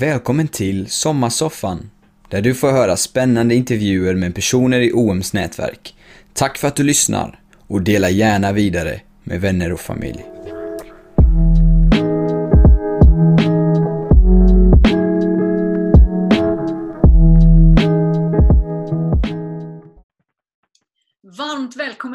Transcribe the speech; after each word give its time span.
Välkommen 0.00 0.48
till 0.48 0.90
Sommarsoffan, 0.90 1.90
där 2.28 2.42
du 2.42 2.54
får 2.54 2.70
höra 2.70 2.96
spännande 2.96 3.54
intervjuer 3.54 4.14
med 4.14 4.34
personer 4.34 4.80
i 4.80 4.92
OMs 4.92 5.32
nätverk. 5.32 5.94
Tack 6.32 6.58
för 6.58 6.68
att 6.68 6.76
du 6.76 6.82
lyssnar 6.82 7.40
och 7.66 7.82
dela 7.82 8.10
gärna 8.10 8.52
vidare 8.52 9.00
med 9.24 9.40
vänner 9.40 9.72
och 9.72 9.80
familj. 9.80 10.24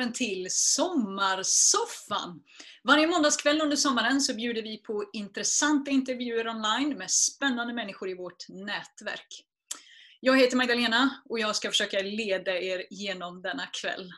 Välkommen 0.06 0.14
till 0.14 0.48
Sommarsoffan! 0.50 2.44
Varje 2.84 3.08
måndagskväll 3.08 3.62
under 3.62 3.78
sommaren 3.78 4.22
så 4.22 4.36
bjuder 4.36 4.62
vi 4.62 4.78
på 4.78 5.10
intressanta 5.14 5.92
intervjuer 5.92 6.48
online 6.48 6.98
med 6.98 7.12
spännande 7.12 7.74
människor 7.74 8.10
i 8.10 8.14
vårt 8.14 8.50
nätverk. 8.50 9.46
Jag 10.20 10.40
heter 10.40 10.58
Magdalena 10.58 11.22
och 11.30 11.40
jag 11.40 11.56
ska 11.56 11.70
försöka 11.70 12.00
leda 12.00 12.60
er 12.60 12.86
genom 12.90 13.42
denna 13.42 13.68
kväll. 13.82 14.12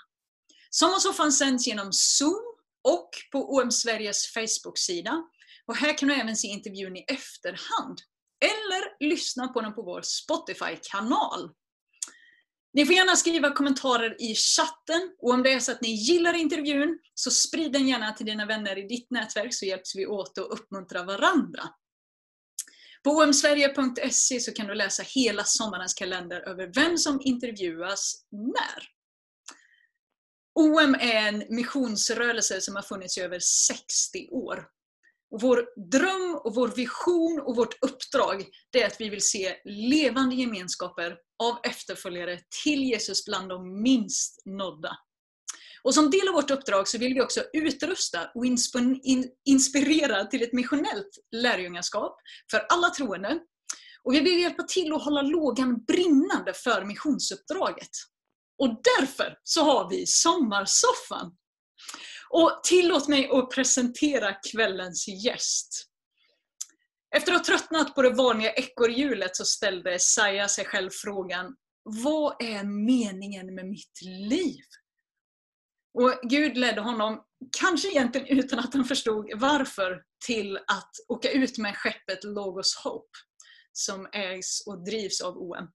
Sommarsoffan 0.69 1.31
sänds 1.31 1.67
genom 1.67 1.93
Zoom 1.93 2.55
och 2.83 3.09
på 3.31 3.55
OM 3.55 3.71
Sveriges 3.71 4.33
Facebook-sida. 4.33 5.23
Och 5.65 5.75
här 5.75 5.97
kan 5.97 6.09
du 6.09 6.15
även 6.15 6.35
se 6.35 6.47
intervjun 6.47 6.97
i 6.97 7.05
efterhand. 7.07 7.97
Eller 8.39 9.09
lyssna 9.09 9.47
på 9.47 9.61
den 9.61 9.73
på 9.73 9.81
vår 9.81 10.01
Spotify-kanal. 10.01 11.49
Ni 12.73 12.85
får 12.85 12.95
gärna 12.95 13.15
skriva 13.15 13.51
kommentarer 13.51 14.21
i 14.21 14.35
chatten 14.35 15.15
och 15.21 15.33
om 15.33 15.43
det 15.43 15.53
är 15.53 15.59
så 15.59 15.71
att 15.71 15.81
ni 15.81 15.89
gillar 15.89 16.33
intervjun 16.33 16.99
så 17.13 17.31
sprid 17.31 17.71
den 17.71 17.87
gärna 17.87 18.13
till 18.13 18.25
dina 18.25 18.45
vänner 18.45 18.77
i 18.77 18.87
ditt 18.87 19.11
nätverk 19.11 19.53
så 19.53 19.65
hjälps 19.65 19.95
vi 19.95 20.05
åt 20.07 20.37
att 20.37 20.47
uppmuntra 20.47 21.03
varandra. 21.03 21.63
På 23.03 23.11
omsverige.se 23.11 24.39
så 24.39 24.53
kan 24.53 24.67
du 24.67 24.75
läsa 24.75 25.03
hela 25.03 25.43
sommarens 25.43 25.93
kalender 25.93 26.41
över 26.41 26.71
vem 26.75 26.97
som 26.97 27.21
intervjuas 27.21 28.13
när. 28.31 28.89
OM 30.55 30.95
är 30.95 31.27
en 31.27 31.43
missionsrörelse 31.49 32.61
som 32.61 32.75
har 32.75 32.83
funnits 32.83 33.17
i 33.17 33.21
över 33.21 33.39
60 33.39 34.27
år. 34.31 34.67
Och 35.31 35.41
vår 35.41 35.89
dröm, 35.91 36.35
och 36.43 36.55
vår 36.55 36.67
vision 36.67 37.41
och 37.45 37.55
vårt 37.55 37.83
uppdrag 37.83 38.45
det 38.69 38.81
är 38.81 38.87
att 38.87 39.01
vi 39.01 39.09
vill 39.09 39.21
se 39.21 39.55
levande 39.65 40.35
gemenskaper 40.35 41.17
av 41.43 41.59
efterföljare 41.63 42.39
till 42.63 42.83
Jesus 42.83 43.25
bland 43.25 43.49
de 43.49 43.81
minst 43.81 44.41
nådda. 44.45 44.97
Och 45.83 45.93
som 45.93 46.09
del 46.09 46.27
av 46.27 46.33
vårt 46.33 46.51
uppdrag 46.51 46.87
så 46.87 46.97
vill 46.97 47.13
vi 47.13 47.21
också 47.21 47.43
utrusta 47.53 48.31
och 48.35 48.45
inspirera 49.45 50.25
till 50.25 50.43
ett 50.43 50.53
missionellt 50.53 51.09
lärjungaskap 51.35 52.17
för 52.51 52.65
alla 52.69 52.89
troende. 52.89 53.39
Och 54.03 54.13
vi 54.13 54.19
vill 54.19 54.39
hjälpa 54.39 54.63
till 54.63 54.93
att 54.93 55.03
hålla 55.03 55.21
lågan 55.21 55.83
brinnande 55.83 56.53
för 56.53 56.85
missionsuppdraget. 56.85 57.89
Och 58.63 58.69
därför 58.69 59.37
så 59.43 59.63
har 59.63 59.89
vi 59.89 60.07
Sommarsoffan. 60.07 61.37
Och 62.29 62.59
tillåt 62.63 63.07
mig 63.07 63.29
att 63.29 63.49
presentera 63.49 64.33
kvällens 64.51 65.07
gäst. 65.07 65.85
Efter 67.17 67.31
att 67.31 67.47
ha 67.47 67.57
tröttnat 67.57 67.95
på 67.95 68.01
det 68.01 68.09
vanliga 68.09 68.53
ekorrhjulet 68.53 69.35
så 69.35 69.45
ställde 69.45 69.99
Saja 69.99 70.47
sig 70.47 70.65
själv 70.65 70.89
frågan 70.89 71.55
Vad 71.83 72.41
är 72.41 72.63
meningen 72.63 73.55
med 73.55 73.65
mitt 73.65 74.01
liv? 74.01 74.63
Och 75.93 76.19
Gud 76.23 76.57
ledde 76.57 76.81
honom, 76.81 77.23
kanske 77.59 77.89
egentligen 77.89 78.39
utan 78.39 78.59
att 78.59 78.73
han 78.73 78.85
förstod 78.85 79.31
varför, 79.35 80.03
till 80.25 80.57
att 80.57 80.91
åka 81.07 81.31
ut 81.31 81.57
med 81.57 81.77
skeppet 81.77 82.23
Logos 82.23 82.75
Hope 82.83 83.17
som 83.71 84.07
ägs 84.13 84.67
och 84.67 84.83
drivs 84.83 85.21
av 85.21 85.37
OM. 85.37 85.65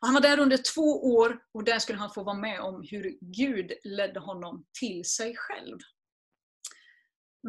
Och 0.00 0.06
han 0.06 0.14
var 0.14 0.20
där 0.20 0.38
under 0.38 0.56
två 0.74 1.14
år 1.14 1.38
och 1.54 1.64
där 1.64 1.78
skulle 1.78 1.98
han 1.98 2.14
få 2.14 2.24
vara 2.24 2.38
med 2.38 2.60
om 2.60 2.86
hur 2.90 3.18
Gud 3.20 3.72
ledde 3.84 4.20
honom 4.20 4.64
till 4.80 5.04
sig 5.04 5.36
själv. 5.36 5.78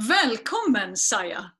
Välkommen 0.09 0.97
Saja! 0.97 1.51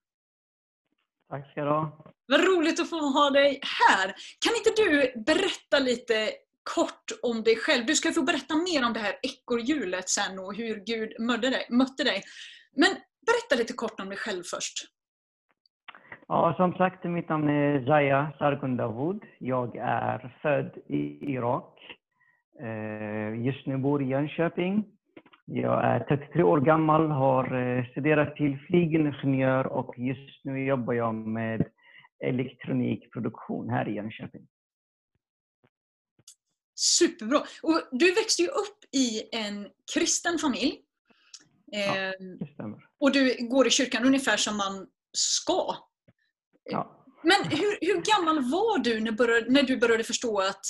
Tack 1.34 1.52
ska 1.52 1.64
du 1.64 1.70
ha. 1.70 1.92
Vad 2.28 2.42
roligt 2.48 2.80
att 2.80 2.90
få 2.90 2.96
ha 2.96 3.30
dig 3.30 3.60
här. 3.88 4.08
Kan 4.44 4.54
inte 4.60 4.72
du 4.82 5.22
berätta 5.22 5.80
lite 5.80 6.16
kort 6.76 7.08
om 7.24 7.44
dig 7.44 7.56
själv? 7.56 7.86
Du 7.86 7.96
ska 7.96 8.12
få 8.12 8.24
berätta 8.24 8.56
mer 8.56 8.86
om 8.86 8.94
det 8.94 9.00
här 9.00 9.16
ekorrhjulet 9.22 10.10
sen 10.10 10.40
och 10.40 10.56
hur 10.56 10.76
Gud 10.86 11.20
mötte 11.20 11.50
dig. 11.50 11.68
mötte 11.70 12.04
dig. 12.04 12.24
Men 12.76 12.90
berätta 13.28 13.56
lite 13.62 13.74
kort 13.74 14.00
om 14.00 14.10
dig 14.10 14.18
själv 14.18 14.44
först. 14.44 14.78
Ja, 16.28 16.54
som 16.58 16.74
sagt, 16.74 17.04
mitt 17.04 17.30
namn 17.30 17.50
är 17.50 17.86
Zaya 17.86 18.34
Sargun 18.40 18.78
Davud. 18.78 19.24
Jag 19.40 19.76
är 19.76 20.38
född 20.42 20.72
i 20.88 21.32
Irak. 21.34 21.80
Eh, 22.62 23.46
just 23.46 23.66
nu 23.66 23.78
bor 23.78 24.04
i 24.04 24.06
Jönköping. 24.06 24.86
Jag 25.46 25.86
är 25.86 26.00
33 26.00 26.44
år 26.44 26.62
gammal, 26.62 27.12
har 27.12 27.78
eh, 27.78 27.86
studerat 27.92 28.36
till 28.36 28.60
flygingenjör 28.68 29.68
och 29.68 29.98
just 29.98 30.44
nu 30.44 30.66
jobbar 30.66 30.94
jag 30.94 31.16
med 31.16 31.66
elektronikproduktion 32.24 33.70
här 33.70 33.90
i 33.90 33.94
Jönköping. 33.94 34.48
Superbra! 36.76 37.40
Och 37.62 37.82
du 37.92 38.14
växte 38.14 38.42
ju 38.42 38.48
upp 38.48 38.84
i 38.92 39.36
en 39.36 39.68
kristen 39.94 40.40
familj. 40.40 40.82
Ja, 41.66 41.96
ehm, 41.96 42.38
det 42.38 42.48
stämmer. 42.54 42.88
Och 43.00 43.12
du 43.12 43.48
går 43.50 43.68
i 43.68 43.70
kyrkan 43.70 44.06
ungefär 44.06 44.38
som 44.38 44.58
man 44.58 44.88
ska. 45.18 45.76
Ja. 46.64 47.06
Men 47.24 47.58
hur, 47.58 47.78
hur 47.82 48.02
gammal 48.02 48.36
var 48.52 48.80
du 48.80 49.00
när, 49.00 49.12
började, 49.12 49.52
när 49.52 49.64
du 49.64 49.78
började 49.78 50.04
förstå 50.04 50.40
att 50.40 50.66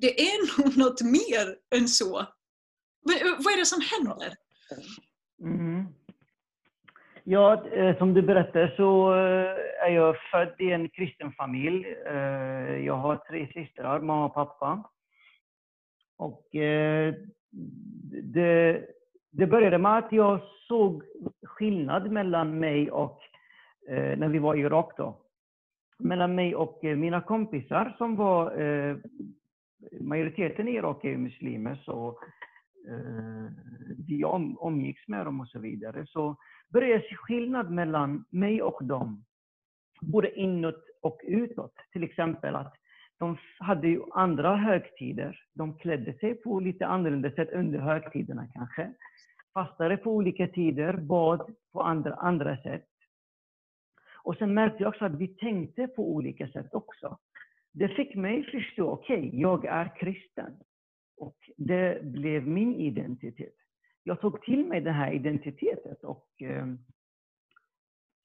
det 0.00 0.20
är 0.20 0.62
nog 0.64 0.76
något 0.76 1.02
mer 1.02 1.56
än 1.76 1.88
så? 1.88 2.26
Eh, 3.10 3.44
vad 3.44 3.52
är 3.52 3.58
det 3.58 3.66
som 3.66 3.82
händer? 3.92 4.34
Mm. 5.40 5.86
Ja, 7.24 7.66
eh, 7.66 7.98
som 7.98 8.14
du 8.14 8.22
berättar 8.22 8.74
så 8.76 9.14
eh, 9.14 9.86
är 9.86 9.90
jag 9.90 10.16
född 10.30 10.54
i 10.58 10.72
en 10.72 10.88
kristen 10.88 11.32
familj. 11.32 11.86
Jag 12.84 12.96
har 12.96 13.16
tre 13.16 13.52
systrar, 13.52 14.00
mamma 14.00 14.24
och 14.24 14.34
pappa. 14.34 14.90
Och 16.16 16.48
det, 18.22 18.86
det 19.30 19.46
började 19.46 19.78
med 19.78 19.98
att 19.98 20.12
jag 20.12 20.40
såg 20.68 21.02
skillnad 21.42 22.10
mellan 22.10 22.58
mig 22.58 22.90
och, 22.90 23.20
när 23.88 24.28
vi 24.28 24.38
var 24.38 24.54
i 24.54 24.60
Irak 24.60 24.92
då, 24.96 25.20
mellan 25.98 26.34
mig 26.34 26.54
och 26.54 26.78
mina 26.82 27.20
kompisar 27.20 27.94
som 27.98 28.16
var, 28.16 28.52
majoriteten 30.00 30.68
i 30.68 30.74
Irak 30.74 31.04
är 31.04 31.16
muslimer, 31.16 31.82
så 31.84 32.18
Eh, 32.88 33.50
vi 34.08 34.24
om, 34.24 34.58
omgicks 34.58 35.08
med 35.08 35.26
dem 35.26 35.40
och 35.40 35.48
så 35.48 35.58
vidare, 35.58 36.06
så 36.06 36.36
började 36.68 36.92
jag 36.92 37.02
se 37.02 37.16
skillnad 37.16 37.70
mellan 37.70 38.24
mig 38.30 38.62
och 38.62 38.84
dem. 38.84 39.24
Både 40.00 40.40
inåt 40.40 40.84
och 41.02 41.20
utåt. 41.24 41.74
Till 41.92 42.02
exempel 42.02 42.56
att 42.56 42.74
de 43.18 43.36
hade 43.58 43.88
ju 43.88 44.00
andra 44.12 44.56
högtider. 44.56 45.40
De 45.54 45.78
klädde 45.78 46.14
sig 46.14 46.34
på 46.34 46.60
lite 46.60 46.86
annorlunda 46.86 47.30
sätt 47.30 47.52
under 47.52 47.78
högtiderna 47.78 48.46
kanske. 48.54 48.94
Fastade 49.54 49.96
på 49.96 50.10
olika 50.10 50.48
tider, 50.48 50.96
bad 50.96 51.54
på 51.72 51.82
andra, 51.82 52.14
andra 52.14 52.56
sätt. 52.56 52.88
Och 54.22 54.36
sen 54.36 54.54
märkte 54.54 54.82
jag 54.82 54.88
också 54.88 55.04
att 55.04 55.14
vi 55.14 55.28
tänkte 55.28 55.86
på 55.86 56.14
olika 56.14 56.48
sätt 56.48 56.74
också. 56.74 57.18
Det 57.72 57.88
fick 57.88 58.14
mig 58.14 58.44
förstå, 58.44 58.90
okej, 58.90 59.28
okay, 59.28 59.40
jag 59.40 59.64
är 59.64 59.96
kristen. 59.96 60.52
Och 61.22 61.50
det 61.56 62.02
blev 62.02 62.46
min 62.46 62.74
identitet. 62.74 63.54
Jag 64.02 64.20
tog 64.20 64.42
till 64.42 64.66
mig 64.66 64.80
den 64.80 64.94
här 64.94 65.12
identiteten 65.12 65.96
och 66.02 66.42
eh, 66.42 66.66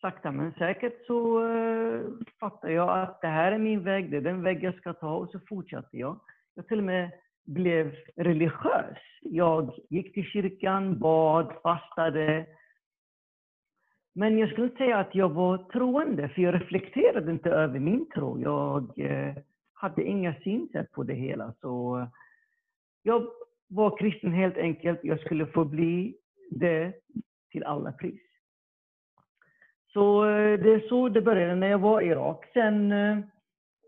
sakta 0.01 0.31
men 0.31 0.53
säkert 0.53 1.05
så 1.05 1.47
eh, 1.47 2.01
fattade 2.39 2.73
jag 2.73 2.99
att 2.99 3.21
det 3.21 3.27
här 3.27 3.51
är 3.51 3.57
min 3.57 3.83
väg, 3.83 4.11
det 4.11 4.17
är 4.17 4.21
den 4.21 4.43
väg 4.43 4.63
jag 4.63 4.75
ska 4.75 4.93
ta 4.93 5.15
och 5.15 5.29
så 5.29 5.39
fortsatte 5.39 5.97
jag. 5.97 6.19
Jag 6.55 6.67
till 6.67 6.77
och 6.77 6.83
med 6.83 7.11
blev 7.45 7.95
religiös. 8.15 8.97
Jag 9.21 9.79
gick 9.89 10.13
till 10.13 10.25
kyrkan, 10.25 10.99
bad, 10.99 11.53
fastade. 11.63 12.45
Men 14.13 14.37
jag 14.37 14.49
skulle 14.51 14.69
säga 14.69 14.97
att 14.97 15.15
jag 15.15 15.29
var 15.29 15.57
troende, 15.57 16.29
för 16.29 16.41
jag 16.41 16.55
reflekterade 16.55 17.31
inte 17.31 17.49
över 17.49 17.79
min 17.79 18.09
tro. 18.09 18.39
Jag 18.39 18.99
eh, 18.99 19.35
hade 19.73 20.03
inga 20.03 20.33
synsätt 20.33 20.91
på 20.91 21.03
det 21.03 21.13
hela. 21.13 21.53
Så 21.61 22.07
jag 23.07 23.27
var 23.67 23.97
kristen 23.97 24.33
helt 24.33 24.57
enkelt. 24.57 24.99
Jag 25.03 25.19
skulle 25.19 25.45
få 25.45 25.65
bli 25.65 26.15
det 26.51 26.93
till 27.51 27.63
alla 27.63 27.91
pris. 27.91 28.21
Så 29.93 30.25
eh, 30.25 30.59
det 30.59 30.73
är 30.73 30.87
så 30.89 31.09
det 31.09 31.21
började 31.21 31.55
när 31.55 31.67
jag 31.67 31.79
var 31.79 32.01
i 32.01 32.07
Irak. 32.07 32.45
Sen 32.53 32.91
eh, 32.91 33.17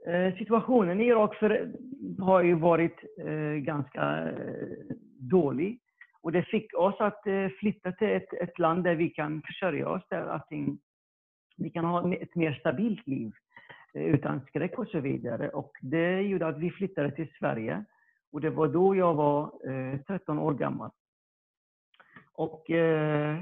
eh, 0.07 0.35
situationen 0.35 1.01
i 1.01 1.07
Irak 1.07 1.35
för, 1.35 1.71
har 2.19 2.43
ju 2.43 2.53
varit 2.53 2.99
ganska 3.57 4.31
dålig. 5.19 5.79
Och 6.21 6.31
det 6.31 6.43
fick 6.43 6.73
oss 6.77 6.95
att 6.99 7.23
flytta 7.59 7.91
till 7.91 8.09
ett, 8.09 8.33
ett 8.33 8.59
land 8.59 8.83
där 8.83 8.95
vi 8.95 9.09
kan 9.09 9.41
försörja 9.41 9.89
oss, 9.89 10.01
där 10.09 10.21
allting, 10.21 10.79
vi 11.57 11.69
kan 11.69 11.85
ha 11.85 12.13
ett 12.13 12.35
mer 12.35 12.53
stabilt 12.53 13.07
liv. 13.07 13.31
utan 13.93 14.41
skräck 14.41 14.79
och 14.79 14.87
så 14.87 14.99
vidare. 14.99 15.49
Och 15.49 15.71
det 15.81 16.21
gjorde 16.21 16.47
att 16.47 16.59
vi 16.59 16.71
flyttade 16.71 17.11
till 17.11 17.27
Sverige. 17.39 17.85
Och 18.31 18.41
det 18.41 18.49
var 18.49 18.67
då 18.67 18.95
jag 18.95 19.13
var 19.13 19.43
eh, 19.43 19.99
13 20.07 20.39
år 20.39 20.53
gammal. 20.53 20.91
Och 22.33 22.69
eh, 22.69 23.41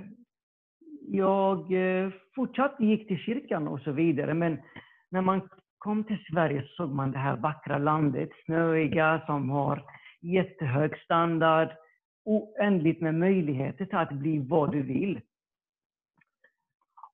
jag 1.07 1.73
eh, 1.73 2.11
fortsatte 2.35 2.85
gick 2.85 3.07
till 3.07 3.17
kyrkan 3.17 3.67
och 3.67 3.79
så 3.81 3.91
vidare. 3.91 4.33
Men 4.33 4.61
när 5.09 5.21
man 5.21 5.49
kom 5.77 6.03
till 6.03 6.25
Sverige 6.31 6.63
såg 6.67 6.89
man 6.89 7.11
det 7.11 7.17
här 7.17 7.35
vackra 7.35 7.77
landet, 7.77 8.29
snöiga, 8.45 9.21
som 9.25 9.49
har 9.49 9.83
jättehög 10.21 10.97
standard, 10.97 11.69
oändligt 12.25 13.01
med 13.01 13.15
möjligheter 13.15 13.85
till 13.85 13.97
att 13.97 14.11
bli 14.11 14.39
vad 14.39 14.71
du 14.71 14.81
vill. 14.81 15.21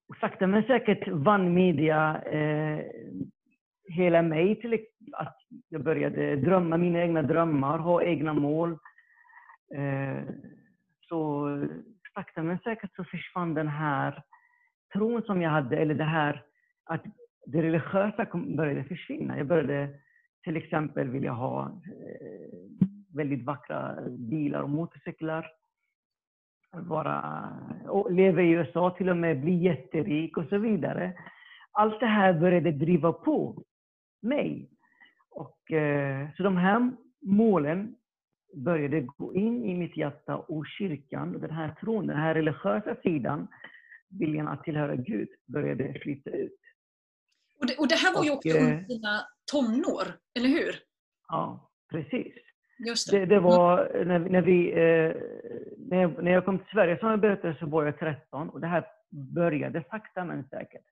Och 0.08 0.16
sakta 0.16 0.46
men 0.46 0.62
säkert 0.62 1.08
vann 1.08 1.54
media 1.54 2.22
eh, 2.22 2.84
hela 3.88 4.22
mig 4.22 4.60
till 4.60 4.86
att 5.12 5.36
jag 5.68 5.84
började 5.84 6.36
drömma 6.36 6.76
mina 6.76 7.02
egna 7.02 7.22
drömmar, 7.22 7.78
ha 7.78 8.02
egna 8.02 8.32
mål. 8.32 8.78
Eh, 9.74 10.22
så 11.08 11.48
sakta 12.14 12.42
men 12.42 12.58
säkert 12.58 12.94
så 12.96 13.04
försvann 13.04 13.54
den 13.54 13.68
här 13.68 14.22
tron 14.92 15.22
som 15.22 15.42
jag 15.42 15.50
hade, 15.50 15.76
eller 15.76 15.94
det 15.94 16.04
här 16.04 16.42
att 16.84 17.04
det 17.46 17.62
religiösa 17.62 18.26
började 18.56 18.84
försvinna. 18.84 19.38
Jag 19.38 19.46
började 19.46 19.88
till 20.44 20.56
exempel 20.56 21.08
vilja 21.08 21.32
ha 21.32 21.62
eh, 21.66 22.58
väldigt 23.14 23.44
vackra 23.44 23.96
bilar 24.10 24.62
och 24.62 24.70
motorcyklar. 24.70 25.46
Vara, 26.72 27.48
och 27.88 28.12
leva 28.12 28.42
i 28.42 28.50
USA 28.50 28.90
till 28.90 29.08
och 29.08 29.16
med, 29.16 29.40
bli 29.40 29.54
jätterik 29.54 30.36
och 30.36 30.44
så 30.48 30.58
vidare. 30.58 31.12
Allt 31.72 32.00
det 32.00 32.06
här 32.06 32.32
började 32.32 32.72
driva 32.72 33.12
på 33.12 33.64
mig. 34.24 34.70
Och, 35.30 35.72
eh, 35.72 36.28
så 36.36 36.42
de 36.42 36.56
här 36.56 36.92
målen 37.22 37.94
började 38.54 39.00
gå 39.00 39.34
in 39.34 39.64
i 39.64 39.74
mitt 39.74 39.96
hjärta 39.96 40.36
och 40.36 40.64
kyrkan, 40.78 41.40
den 41.40 41.50
här 41.50 41.74
tron, 41.80 42.06
den 42.06 42.16
här 42.16 42.34
religiösa 42.34 42.96
sidan, 43.02 43.48
viljan 44.08 44.48
att 44.48 44.64
tillhöra 44.64 44.96
Gud, 44.96 45.28
började 45.46 45.98
flytta 46.02 46.30
ut. 46.30 46.60
Och 47.60 47.66
det, 47.66 47.76
och 47.76 47.88
det 47.88 47.94
här 47.94 48.14
var 48.14 48.24
ju 48.24 48.30
också 48.30 48.48
och, 48.48 48.54
under 48.54 48.88
dina 48.88 49.20
tonår, 49.52 50.06
eller 50.38 50.48
hur? 50.48 50.74
Ja, 51.28 51.70
precis. 51.90 52.34
Just 52.86 53.10
det. 53.10 53.18
det, 53.18 53.26
det 53.26 53.40
var 53.40 54.04
när, 54.04 54.18
när, 54.18 54.42
vi, 54.42 54.70
eh, 54.70 55.16
när, 55.78 56.02
jag, 56.02 56.24
när 56.24 56.32
jag 56.32 56.44
kom 56.44 56.58
till 56.58 56.68
Sverige 56.72 56.98
som 56.98 57.10
jag 57.10 57.20
berättade 57.20 57.56
så 57.58 57.66
var 57.66 57.84
jag 57.84 57.98
13 57.98 58.50
och 58.50 58.60
det 58.60 58.66
här 58.66 58.86
började 59.34 59.84
sakta 59.90 60.24
men 60.24 60.48
säkert. 60.48 60.84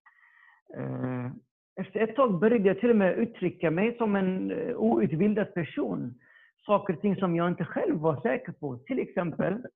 Eh, 0.77 1.31
efter 1.77 2.01
ett 2.01 2.17
tag 2.17 2.39
började 2.39 2.69
jag 2.69 2.81
till 2.81 2.91
och 2.91 2.97
med 2.97 3.19
uttrycka 3.19 3.71
mig 3.71 3.97
som 3.97 4.17
en 4.17 4.51
eh, 4.51 4.77
outbildad 4.77 5.55
person. 5.55 6.15
Saker 6.67 6.95
och 6.95 7.01
ting 7.01 7.17
som 7.17 7.37
jag 7.37 7.49
inte 7.49 7.65
själv 7.65 7.97
var 7.97 8.21
säker 8.21 8.53
på. 8.53 8.79
Till 8.79 8.99
exempel, 8.99 9.67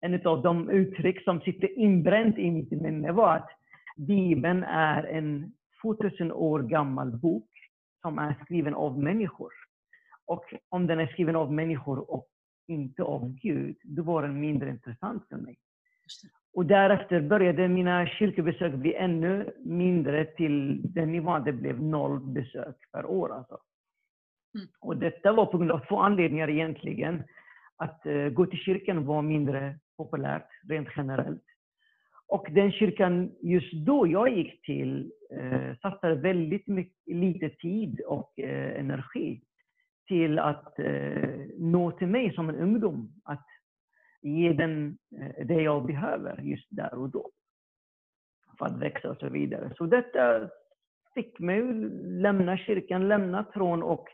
en 0.00 0.26
av 0.26 0.42
de 0.42 0.70
uttryck 0.70 1.24
som 1.24 1.40
sitter 1.40 1.78
inbränt 1.78 2.38
i 2.38 2.50
mitt 2.50 2.70
minne 2.70 3.12
var 3.12 3.36
att 3.36 3.48
Bibeln 3.96 4.62
är 4.64 5.04
en 5.04 5.52
2000 5.82 6.32
år 6.32 6.62
gammal 6.62 7.10
bok 7.10 7.50
som 8.00 8.18
är 8.18 8.34
skriven 8.44 8.74
av 8.74 8.98
människor. 8.98 9.52
Och 10.26 10.54
om 10.68 10.86
den 10.86 11.00
är 11.00 11.06
skriven 11.06 11.36
av 11.36 11.52
människor 11.52 12.10
och 12.10 12.28
inte 12.66 13.02
av 13.02 13.34
Gud, 13.34 13.76
då 13.82 14.02
var 14.02 14.22
den 14.22 14.40
mindre 14.40 14.70
intressant 14.70 15.28
för 15.28 15.36
mig. 15.36 15.58
Och 16.54 16.66
därefter 16.66 17.20
började 17.20 17.68
mina 17.68 18.06
kyrkobesök 18.06 18.74
bli 18.74 18.94
ännu 18.94 19.52
mindre 19.64 20.24
till 20.24 20.80
den 20.92 21.12
nivån 21.12 21.44
det 21.44 21.52
blev 21.52 21.82
noll 21.82 22.20
besök 22.20 22.76
per 22.92 23.06
år. 23.06 23.32
Alltså. 23.32 23.58
Mm. 24.54 24.66
Och 24.80 24.96
detta 24.96 25.32
var 25.32 25.46
på 25.46 25.58
grund 25.58 25.72
av 25.72 25.86
två 25.88 25.98
anledningar 25.98 26.50
egentligen. 26.50 27.22
Att 27.76 28.02
uh, 28.06 28.28
gå 28.28 28.46
till 28.46 28.58
kyrkan 28.58 29.06
var 29.06 29.22
mindre 29.22 29.78
populärt 29.96 30.48
rent 30.68 30.88
generellt. 30.96 31.44
Och 32.26 32.46
den 32.50 32.72
kyrkan 32.72 33.32
just 33.42 33.72
då 33.72 34.06
jag 34.06 34.36
gick 34.36 34.62
till 34.62 35.12
eh, 35.30 35.76
satsade 35.82 36.14
väldigt 36.14 36.66
mycket, 36.66 37.16
lite 37.16 37.48
tid 37.48 38.00
och 38.00 38.38
eh, 38.38 38.80
energi 38.80 39.42
till 40.08 40.38
att 40.38 40.78
nå 41.58 41.90
till 41.90 42.06
mig 42.06 42.34
som 42.34 42.48
en 42.48 42.56
ungdom. 42.56 43.12
Att 43.24 43.46
ge 44.22 44.52
den 44.52 44.98
eh, 45.18 45.46
det 45.46 45.62
jag 45.62 45.86
behöver 45.86 46.40
just 46.42 46.66
där 46.70 46.94
och 46.94 47.10
då. 47.10 47.30
För 48.58 48.66
att 48.66 48.78
växa 48.78 49.10
och 49.10 49.16
så 49.16 49.28
vidare. 49.28 49.72
Så 49.76 49.86
detta 49.86 50.50
fick 51.14 51.38
mig 51.38 51.60
att 51.60 51.74
lämna 52.04 52.58
kyrkan, 52.58 53.08
lämna 53.08 53.44
tron 53.44 53.82
och 53.82 54.08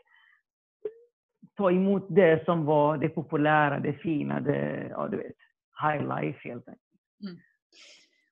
ta 1.55 1.71
emot 1.71 2.07
det 2.09 2.45
som 2.45 2.65
var 2.65 2.97
det 2.97 3.09
populära, 3.09 3.79
det 3.79 3.93
fina, 3.93 4.39
det, 4.39 4.87
ja 4.89 5.07
du 5.07 5.17
vet, 5.17 5.35
high 5.81 6.21
life 6.21 6.49
helt 6.49 6.67
enkelt. 6.67 6.83
Mm. 7.23 7.37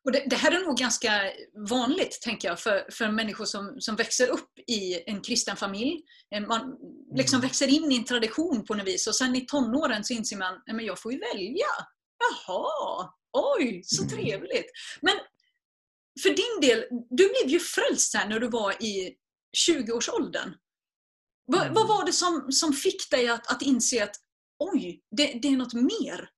Och 0.07 0.13
det, 0.13 0.23
det, 0.25 0.35
här 0.35 0.51
är 0.51 0.65
nog 0.65 0.77
ganska 0.77 1.11
vanligt, 1.69 2.21
tänker 2.21 2.47
jag, 2.47 2.59
för, 2.59 2.91
för 2.91 3.11
människor 3.11 3.45
som, 3.45 3.75
som 3.79 3.95
växer 3.95 4.27
upp 4.27 4.59
i 4.67 5.09
en 5.09 5.21
kristen 5.21 5.57
familj. 5.57 6.01
Eh, 6.35 6.47
man 6.47 6.75
liksom 7.15 7.37
mm. 7.37 7.47
växer 7.47 7.67
in 7.67 7.91
i 7.91 7.95
en 7.95 8.05
tradition 8.05 8.65
på 8.65 8.73
något 8.73 8.87
vis 8.87 9.07
och 9.07 9.15
sen 9.15 9.35
i 9.35 9.45
tonåren 9.45 10.03
så 10.03 10.13
inser 10.13 10.37
man 10.37 10.53
att 10.53 10.83
jag 10.83 11.01
får 11.01 11.13
ju 11.13 11.19
välja. 11.19 11.65
Jaha, 12.19 13.09
oj, 13.33 13.81
så 13.83 14.03
mm. 14.03 14.15
trevligt. 14.15 14.71
Men 15.01 15.15
för 16.23 16.29
din 16.29 16.69
del, 16.69 16.85
du 17.09 17.29
blev 17.29 17.53
ju 17.53 17.59
frälst 17.59 18.15
här 18.15 18.29
när 18.29 18.39
du 18.39 18.47
var 18.47 18.83
i 18.83 19.15
20-årsåldern. 19.67 20.53
Vad, 21.45 21.59
vad 21.59 21.67
mm. 21.67 21.87
var 21.87 22.05
det 22.05 22.13
som, 22.13 22.51
som 22.51 22.73
fick 22.73 23.09
dig 23.11 23.29
att, 23.29 23.51
att 23.51 23.61
inse 23.61 24.03
att 24.03 24.15
oj, 24.59 25.01
det, 25.17 25.39
det 25.41 25.47
är 25.47 25.57
något 25.57 25.73
mer 25.73 26.29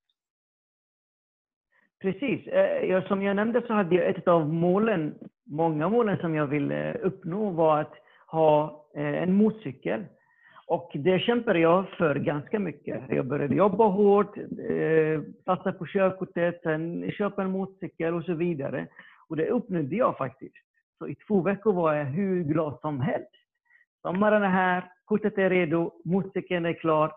Precis. 2.01 2.47
Eh, 2.47 3.07
som 3.07 3.21
jag 3.21 3.35
nämnde 3.35 3.61
så 3.67 3.73
hade 3.73 3.95
jag 3.95 4.09
ett 4.09 4.27
av 4.27 4.53
målen, 4.53 5.15
många 5.45 5.89
målen 5.89 6.17
som 6.17 6.35
jag 6.35 6.47
ville 6.47 6.93
eh, 6.93 6.95
uppnå 7.03 7.49
var 7.49 7.81
att 7.81 7.93
ha 8.27 8.85
eh, 8.95 9.23
en 9.23 9.33
motorcykel. 9.33 10.05
Och 10.67 10.91
det 10.93 11.19
kämpade 11.19 11.59
jag 11.59 11.89
för 11.89 12.15
ganska 12.15 12.59
mycket. 12.59 13.03
Jag 13.09 13.25
började 13.25 13.55
jobba 13.55 13.87
hårt, 13.87 14.35
satsa 15.45 15.71
på 15.71 15.85
körkortet, 15.85 16.59
sen 16.63 17.11
köpa 17.11 17.41
en 17.43 17.51
motorcykel 17.51 18.13
och 18.13 18.23
så 18.23 18.33
vidare. 18.33 18.87
Och 19.29 19.35
det 19.35 19.49
uppnådde 19.49 19.95
jag 19.95 20.17
faktiskt. 20.17 20.55
Så 20.97 21.07
i 21.07 21.15
två 21.15 21.41
veckor 21.41 21.73
var 21.73 21.93
jag 21.93 22.05
hur 22.05 22.43
glad 22.43 22.79
som 22.81 23.01
helst. 23.01 23.31
Sommaren 24.01 24.43
är 24.43 24.49
här, 24.49 24.91
kortet 25.05 25.37
är 25.37 25.49
redo, 25.49 25.91
motorcykeln 26.05 26.65
är 26.65 26.73
klar. 26.73 27.11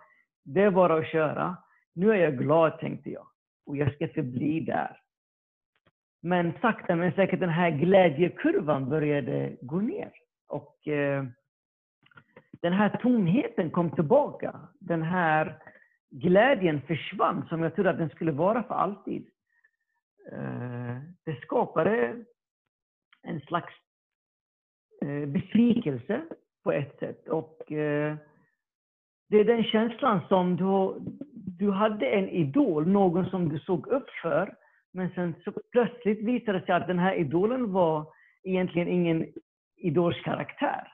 Det 0.45 0.63
är 0.63 0.71
bara 0.71 0.95
att 0.95 1.11
köra. 1.11 1.57
Nu 1.95 2.11
är 2.11 2.17
jag 2.17 2.39
glad, 2.39 2.79
tänkte 2.79 3.11
jag 3.11 3.32
och 3.67 3.77
jag 3.77 3.95
ska 3.95 4.09
förbli 4.09 4.61
där. 4.61 4.97
Men 6.23 6.53
sakta 6.61 6.97
men 6.97 7.13
säkert 7.13 7.41
den 7.41 7.49
här 7.49 7.71
glädjekurvan 7.71 8.89
började 8.89 9.57
gå 9.61 9.81
ner. 9.81 10.13
Och 10.49 10.89
eh, 10.89 11.25
den 12.63 12.73
här 12.73 12.99
tomheten 13.03 13.71
kom 13.71 13.91
tillbaka. 13.91 14.61
Den 14.81 15.03
här 15.03 15.59
glädjen 16.11 16.83
försvann 16.83 17.47
som 17.49 17.63
jag 17.63 17.75
trodde 17.75 17.91
att 17.91 17.99
den 17.99 18.11
skulle 18.11 18.33
vara 18.33 18.63
för 18.63 18.75
alltid. 18.75 19.29
Eh, 20.33 20.97
det 21.25 21.41
skapade 21.43 22.25
en 23.23 23.41
slags 23.41 23.75
eh, 25.03 25.29
besvikelse 25.29 26.23
på 26.65 26.73
ett 26.73 26.99
sätt. 26.99 27.29
Och 27.29 27.73
eh, 27.73 28.17
det 29.29 29.37
är 29.37 29.45
den 29.45 29.65
känslan 29.65 30.21
som 30.29 30.57
då 30.57 31.01
du 31.47 31.71
hade 31.71 32.07
en 32.07 32.29
idol, 32.29 32.89
någon 32.89 33.31
som 33.31 33.49
du 33.49 33.59
såg 33.59 33.87
upp 33.87 34.11
för. 34.23 34.55
Men 34.93 35.11
sen 35.15 35.35
så 35.45 35.53
plötsligt 35.73 36.23
visade 36.23 36.59
det 36.59 36.67
sig 36.67 36.75
att 36.75 36.87
den 36.87 36.99
här 36.99 37.15
idolen 37.15 37.73
var 37.73 38.07
egentligen 38.45 38.89
ingen 38.89 39.27
idolskaraktär. 39.77 40.87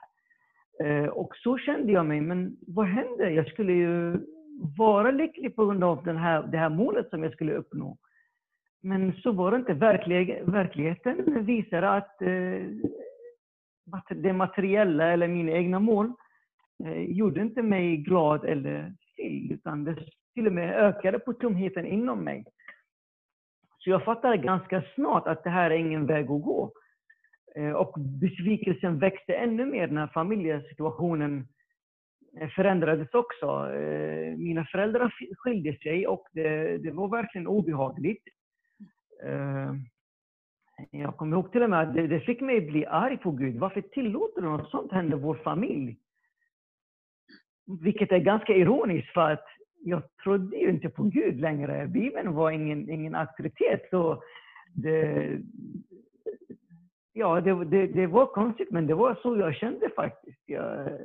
karaktär. 0.77 1.09
och 1.09 1.35
så 1.35 1.57
kände 1.57 1.91
jag 1.91 2.05
mig, 2.05 2.21
men 2.21 2.57
vad 2.67 2.85
hände? 2.85 3.29
Jag 3.29 3.47
skulle 3.47 3.73
ju 3.73 4.17
vara 4.77 5.11
lycklig 5.11 5.55
på 5.55 5.65
grund 5.65 5.83
av 5.83 6.03
den 6.03 6.17
här, 6.17 6.43
det 6.43 6.57
här 6.57 6.69
målet 6.69 7.09
som 7.09 7.23
jag 7.23 7.33
skulle 7.33 7.53
uppnå. 7.53 7.97
Men 8.81 9.13
så 9.13 9.31
var 9.31 9.51
det 9.51 9.57
inte. 9.57 9.73
Verklig, 9.73 10.41
verkligheten 10.45 11.45
visade 11.45 11.89
att 11.89 12.21
eh, 12.21 12.61
det 14.09 14.33
materiella 14.33 15.11
eller 15.11 15.27
mina 15.27 15.51
egna 15.51 15.79
mål 15.79 16.13
eh, 16.85 17.01
gjorde 17.01 17.41
inte 17.41 17.61
mig 17.61 17.97
glad 17.97 18.45
eller 18.45 18.93
fylld, 19.15 19.51
utan 19.51 19.83
det 19.83 19.95
till 20.39 20.47
och 20.47 20.53
med 20.53 20.75
ökade 20.75 21.19
på 21.19 21.33
tomheten 21.33 21.85
inom 21.85 22.23
mig. 22.23 22.45
Så 23.77 23.89
jag 23.89 24.03
fattade 24.03 24.37
ganska 24.37 24.83
snart 24.95 25.27
att 25.27 25.43
det 25.43 25.49
här 25.49 25.71
är 25.71 25.75
ingen 25.75 26.05
väg 26.05 26.23
att 26.23 26.43
gå. 26.43 26.71
Eh, 27.55 27.71
och 27.71 27.99
besvikelsen 27.99 28.99
växte 28.99 29.33
ännu 29.33 29.65
mer 29.65 29.87
när 29.87 30.07
familjesituationen 30.07 31.47
eh, 32.39 32.49
förändrades 32.49 33.13
också. 33.13 33.73
Eh, 33.73 34.37
mina 34.37 34.65
föräldrar 34.65 35.13
skilde 35.37 35.77
sig 35.77 36.07
och 36.07 36.27
det, 36.31 36.77
det 36.77 36.91
var 36.91 37.07
verkligen 37.07 37.47
obehagligt. 37.47 38.23
jag 40.91 41.17
kommer 41.17 41.37
ihåg 41.37 41.51
till 41.51 41.63
och 41.63 41.69
med 41.69 41.79
att 41.79 41.93
det, 41.93 42.07
det 42.07 42.19
fick 42.19 42.41
mig 42.41 42.61
bli 42.61 42.85
arg 42.85 43.17
på 43.17 43.31
Gud. 43.31 43.55
Varför 43.55 43.81
tillåter 43.81 44.41
du 44.41 44.47
något 44.47 44.69
sånt 44.69 44.91
hända 44.91 45.17
vår 45.17 45.35
familj? 45.35 45.97
Vilket 47.81 48.11
är 48.11 48.19
ganska 48.19 48.53
ironiskt 48.53 49.13
för 49.13 49.31
att 49.31 49.58
jag 49.81 50.03
trodde 50.23 50.57
ju 50.57 50.69
inte 50.69 50.89
på 50.89 51.03
Gud 51.03 51.39
längre. 51.39 51.87
Bibeln 51.87 52.33
var 52.33 52.51
ingen, 52.51 52.89
ingen 52.89 53.15
auktoritet. 53.15 53.87
Så 53.89 54.23
det, 54.73 55.39
ja, 57.13 57.41
det, 57.41 57.65
det, 57.65 57.87
det, 57.87 58.07
var 58.07 58.25
konstigt, 58.25 58.71
men 58.71 58.87
det 58.87 58.95
var 58.95 59.19
så 59.21 59.37
jag 59.37 59.55
kände 59.55 59.89
faktiskt. 59.95 60.41
Jag, 60.45 60.99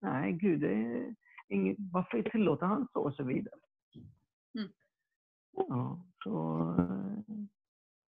nej, 0.00 0.32
Gud, 0.32 0.60
det, 0.60 1.14
inget, 1.48 1.76
varför 1.92 2.22
tillåter 2.22 2.66
han 2.66 2.88
så 2.92 3.00
och 3.00 3.14
så 3.14 3.22
vidare. 3.22 3.54
Mm. 4.58 4.68
Ja, 5.56 6.04
så, 6.24 6.30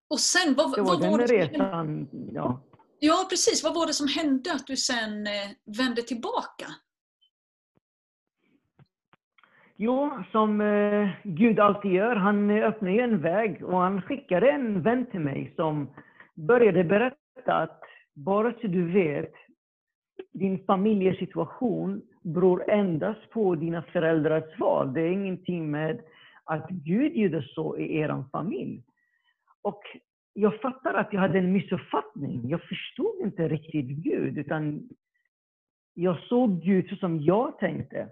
och 0.09 0.21
sen, 0.21 0.54
vad, 0.54 0.75
det 0.75 0.83
var 0.83 0.88
vad 0.88 1.00
den 1.00 1.11
var 1.11 1.18
det 1.18 1.26
resan, 1.26 2.09
ja. 2.33 2.61
Ja, 2.99 3.26
precis. 3.30 3.64
Vad 3.64 3.75
var 3.75 3.87
det 3.87 3.92
som 3.92 4.09
hände 4.09 4.52
att 4.52 4.66
du 4.66 4.76
sen 4.76 5.26
eh, 5.26 5.50
vände 5.78 6.02
tillbaka? 6.02 6.66
Jo, 9.76 10.10
som 10.32 10.60
eh, 10.60 11.08
Gud 11.22 11.60
alltid 11.60 11.92
gör, 11.92 12.16
han 12.16 12.50
öppnar 12.50 12.90
ju 12.90 13.00
en 13.00 13.20
väg 13.20 13.64
och 13.64 13.78
han 13.78 14.02
skickade 14.02 14.50
en 14.50 14.82
vän 14.82 15.06
till 15.06 15.20
mig 15.20 15.52
som 15.56 15.88
började 16.34 16.84
berätta 16.84 17.54
att 17.54 17.80
bara 18.14 18.52
så 18.52 18.66
du 18.66 18.92
vet, 18.92 19.32
din 20.32 20.64
familjesituation 20.64 22.02
beror 22.22 22.70
endast 22.70 23.30
på 23.30 23.54
dina 23.54 23.82
föräldrars 23.82 24.58
val. 24.58 24.92
Det 24.92 25.00
är 25.00 25.10
ingenting 25.10 25.70
med 25.70 26.00
att 26.44 26.68
Gud 26.70 27.16
gjorde 27.16 27.42
så 27.42 27.78
i 27.78 27.96
er 27.96 28.24
familj. 28.32 28.82
Och 29.62 29.82
jag 30.32 30.60
fattar 30.60 30.94
att 30.94 31.12
jag 31.12 31.20
hade 31.20 31.38
en 31.38 31.52
missuppfattning. 31.52 32.48
Jag 32.48 32.62
förstod 32.62 33.20
inte 33.22 33.48
riktigt 33.48 33.86
Gud, 33.86 34.38
utan 34.38 34.88
jag 35.94 36.18
såg 36.18 36.62
Gud 36.62 36.88
så 36.88 36.96
som 36.96 37.20
jag 37.20 37.58
tänkte. 37.58 38.08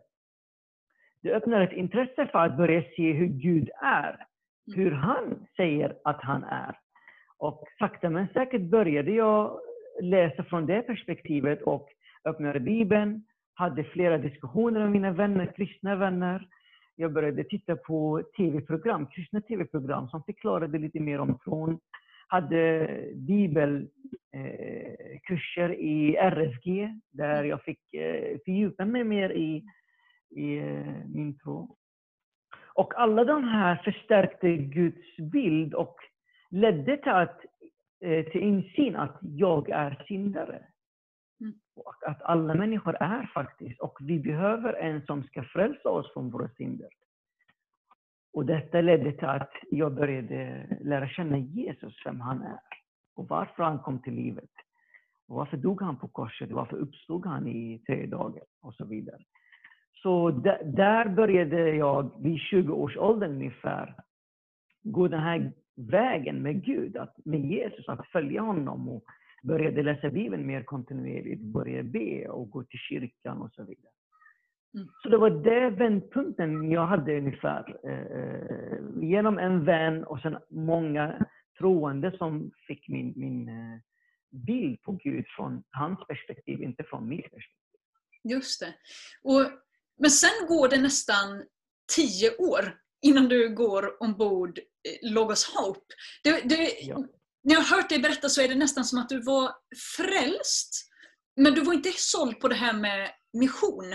Det 1.23 1.33
öppnar 1.35 1.61
ett 1.61 1.73
intresse 1.73 2.27
för 2.27 2.39
att 2.39 2.57
börja 2.57 2.83
se 2.97 3.13
hur 3.13 3.27
Gud 3.27 3.71
är. 3.83 4.27
Hur 4.75 4.91
han 4.91 5.47
säger 5.57 5.97
att 6.05 6.23
han 6.23 6.45
är. 6.45 6.77
Och 7.39 7.65
sakta 7.79 8.11
men 8.11 8.29
säkert 8.33 8.63
började 8.63 9.11
jag 9.11 9.59
läsa 10.03 10.45
från 10.45 10.67
det 10.67 10.83
perspektivet 10.83 11.63
och 11.63 11.89
öppnade 12.25 12.61
Bibeln, 12.61 13.25
hade 13.55 13.85
flera 13.85 14.19
diskussioner 14.19 14.81
med 14.81 14.91
mina 14.91 15.13
vänner, 15.13 15.53
kristna 15.57 15.97
vänner. 15.97 16.47
Jag 16.97 17.13
började 17.13 17.45
titta 17.45 17.77
på 17.77 18.23
tv-program, 18.37 19.07
kristna 19.07 19.41
tv-program 19.41 20.09
som 20.09 20.23
förklarade 20.23 20.79
lite 20.79 21.01
mer 21.01 21.19
om 21.19 21.39
tron. 21.39 21.79
Hade 22.29 22.89
bibelkurser 23.15 23.91
eh, 25.69 25.77
i 25.77 26.17
RFG 26.17 27.01
där 27.11 27.45
jag 27.45 27.63
fick 27.63 27.95
eh, 27.95 28.39
fördjupa 28.45 28.85
mig 28.85 29.05
mer 29.05 29.31
i, 29.31 29.65
i 30.33 30.59
eh, 30.59 31.05
min 31.07 31.39
tro. 31.39 31.77
Och 32.75 33.01
alla 33.01 33.25
de 33.25 33.45
här 33.45 33.77
förstärkte 33.85 34.57
Guds 34.57 35.17
bild 35.17 35.75
och 35.75 35.97
ledde 36.51 36.97
till, 36.97 37.13
att, 37.13 37.41
eh, 38.01 38.25
till 38.25 38.41
insyn 38.41 38.97
att 38.97 39.19
jag 39.21 39.71
är 39.71 40.05
syndare. 40.09 40.65
Mm. 41.41 41.55
Och 41.77 42.09
att 42.09 42.23
alla 42.23 42.55
människor 42.55 42.97
är 43.01 43.31
faktiskt. 43.35 43.81
Och 43.81 43.99
vi 44.01 44.19
behöver 44.19 44.75
en 44.75 45.07
som 45.07 45.23
ska 45.23 45.43
frälsa 45.43 45.89
oss 45.89 46.13
från 46.13 46.31
våra 46.31 46.49
synder. 46.49 46.89
Och 48.33 48.47
detta 48.47 48.81
ledde 48.81 49.13
till 49.13 49.29
att 49.29 49.53
jag 49.71 49.95
började 49.95 50.67
lära 50.81 51.09
känna 51.09 51.39
Jesus, 51.39 52.03
vem 52.05 52.21
han 52.21 52.43
är. 52.43 52.61
Och 53.15 53.29
varför 53.29 53.63
han 53.63 53.79
kom 53.79 54.03
till 54.03 54.15
livet. 54.15 54.51
Och 55.29 55.37
varför 55.37 55.57
dog 55.57 55.83
han 55.83 55.99
på 55.99 56.09
korset? 56.09 56.51
Varför 56.51 56.77
uppstod 56.77 57.27
han 57.27 57.49
i 57.49 57.79
tre 57.87 58.07
dagar? 58.07 58.45
Och 58.61 58.75
så 58.75 58.85
vidare. 58.85 59.23
Så 59.93 60.31
där 60.65 61.09
började 61.09 61.75
jag 61.75 62.23
vid 62.23 62.39
20-årsåldern 62.39 63.31
ungefär 63.31 63.95
gå 64.83 65.09
den 65.09 65.21
här 65.21 65.53
vägen 65.77 66.43
med 66.43 66.65
Gud, 66.65 66.97
att, 66.97 67.17
med 67.25 67.41
Jesus, 67.41 67.89
att 67.89 68.07
följa 68.07 68.43
honom 68.43 68.89
och 68.89 69.05
började 69.43 69.83
läsa 69.83 70.11
Bibeln 70.11 70.47
mer 70.47 70.63
kontinuerligt, 70.63 71.43
började 71.43 71.89
be 71.89 72.29
och 72.29 72.51
gå 72.51 72.65
till 72.65 72.79
kyrkan 72.79 73.43
och 73.43 73.53
så 73.53 73.63
vidare. 73.63 73.93
Mm. 74.75 74.89
Så 75.03 75.09
det 75.09 75.19
var 75.19 75.31
den 75.31 75.75
vändpunkten 75.75 76.71
jag 76.71 76.87
hade 76.87 77.19
ungefär. 77.19 77.77
Eh, 77.85 79.03
genom 79.03 79.39
en 79.39 79.65
vän 79.65 80.05
och 80.05 80.21
sen 80.21 80.39
många 80.49 81.27
troende 81.59 82.17
som 82.19 82.51
fick 82.67 82.89
min, 82.89 83.13
min 83.17 83.49
eh, 83.49 83.79
bild 84.31 84.83
på 84.83 84.93
Gud 84.93 85.25
från 85.37 85.63
hans 85.71 86.07
perspektiv, 86.07 86.63
inte 86.63 86.85
från 86.85 87.09
mitt 87.09 87.23
perspektiv. 87.23 87.81
Just 88.25 88.61
det. 88.61 88.75
Och, 89.23 89.41
men 90.03 90.11
sen 90.11 90.47
går 90.49 90.69
det 90.69 90.79
nästan 90.79 91.43
tio 91.97 92.37
år 92.37 92.75
innan 93.03 93.29
du 93.29 93.55
går 93.55 94.03
ombord 94.03 94.59
eh, 94.59 95.13
Logos 95.13 95.55
Hope. 95.55 95.81
Du, 96.25 96.41
du, 96.45 96.69
ja. 96.81 96.99
När 97.45 97.55
jag 97.55 97.61
har 97.61 97.77
hört 97.77 97.89
dig 97.89 97.99
berätta 97.99 98.29
så 98.29 98.43
är 98.43 98.49
det 98.49 98.55
nästan 98.55 98.85
som 98.85 98.99
att 98.99 99.09
du 99.09 99.23
var 99.23 99.51
frälst. 99.97 100.91
Men 101.37 101.55
du 101.55 101.61
var 101.61 101.73
inte 101.73 101.93
såld 101.95 102.41
på 102.41 102.49
det 102.49 102.55
här 102.55 102.73
med 102.73 103.11
mission. 103.33 103.93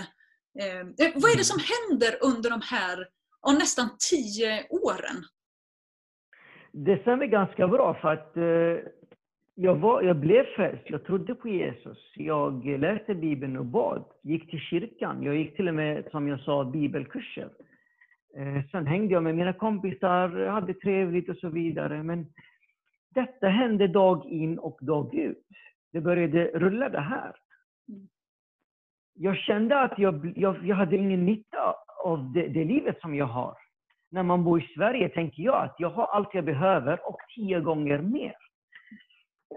Eh, 0.60 1.06
eh 1.06 1.12
vad 1.14 1.30
är 1.30 1.36
det 1.36 1.44
som 1.44 1.58
händer 1.58 2.18
under 2.20 2.50
de 2.50 2.62
här 2.62 3.08
ja, 3.42 3.52
nästan 3.52 3.88
tio 4.10 4.66
åren? 4.70 5.24
Det 6.72 7.00
stämmer 7.00 7.26
ganska 7.26 7.68
bra 7.68 7.98
för 8.00 8.08
att 8.08 8.36
eh, 8.36 8.92
jag, 9.60 9.76
var, 9.76 10.02
jag 10.02 10.16
blev 10.16 10.44
frälst. 10.44 10.82
Jag 10.86 11.04
trodde 11.04 11.34
på 11.34 11.48
Jesus. 11.48 12.12
Jag 12.14 12.66
läste 12.66 13.14
Bibeln 13.14 13.56
och 13.56 13.64
bad. 13.64 14.04
Gick 14.22 14.50
till 14.50 14.60
kyrkan. 14.60 15.22
Jag 15.22 15.36
gick 15.36 15.56
till 15.56 15.68
och 15.68 15.74
med, 15.74 16.08
som 16.10 16.28
jag 16.28 16.40
sa, 16.40 16.64
bibelkurser. 16.64 17.48
Eh, 18.36 18.70
sen 18.70 18.86
hängde 18.86 19.14
jag 19.14 19.22
med 19.22 19.34
mina 19.34 19.52
kompisar, 19.52 20.46
hade 20.46 20.74
trevligt 20.74 21.28
och 21.28 21.36
så 21.36 21.48
vidare. 21.48 22.02
Men 22.02 22.26
detta 23.14 23.48
hände 23.48 23.88
dag 23.88 24.26
in 24.26 24.58
och 24.58 24.78
dag 24.80 25.14
ut. 25.14 25.46
Det 25.92 26.00
började 26.00 26.44
rulla 26.44 26.88
det 26.88 27.00
här. 27.00 27.32
Jag 29.14 29.36
kände 29.36 29.80
att 29.80 29.98
jag, 29.98 30.32
jag, 30.36 30.66
jag 30.66 30.76
hade 30.76 30.96
ingen 30.96 31.26
nytta 31.26 31.74
av 32.04 32.32
det, 32.32 32.48
det, 32.48 32.64
livet 32.64 33.00
som 33.00 33.14
jag 33.14 33.26
har. 33.26 33.56
När 34.10 34.22
man 34.22 34.44
bor 34.44 34.62
i 34.62 34.68
Sverige 34.74 35.08
tänker 35.08 35.42
jag 35.42 35.64
att 35.64 35.74
jag 35.78 35.90
har 35.90 36.06
allt 36.06 36.34
jag 36.34 36.44
behöver 36.44 37.08
och 37.08 37.18
tio 37.34 37.60
gånger 37.60 37.98
mer. 37.98 38.47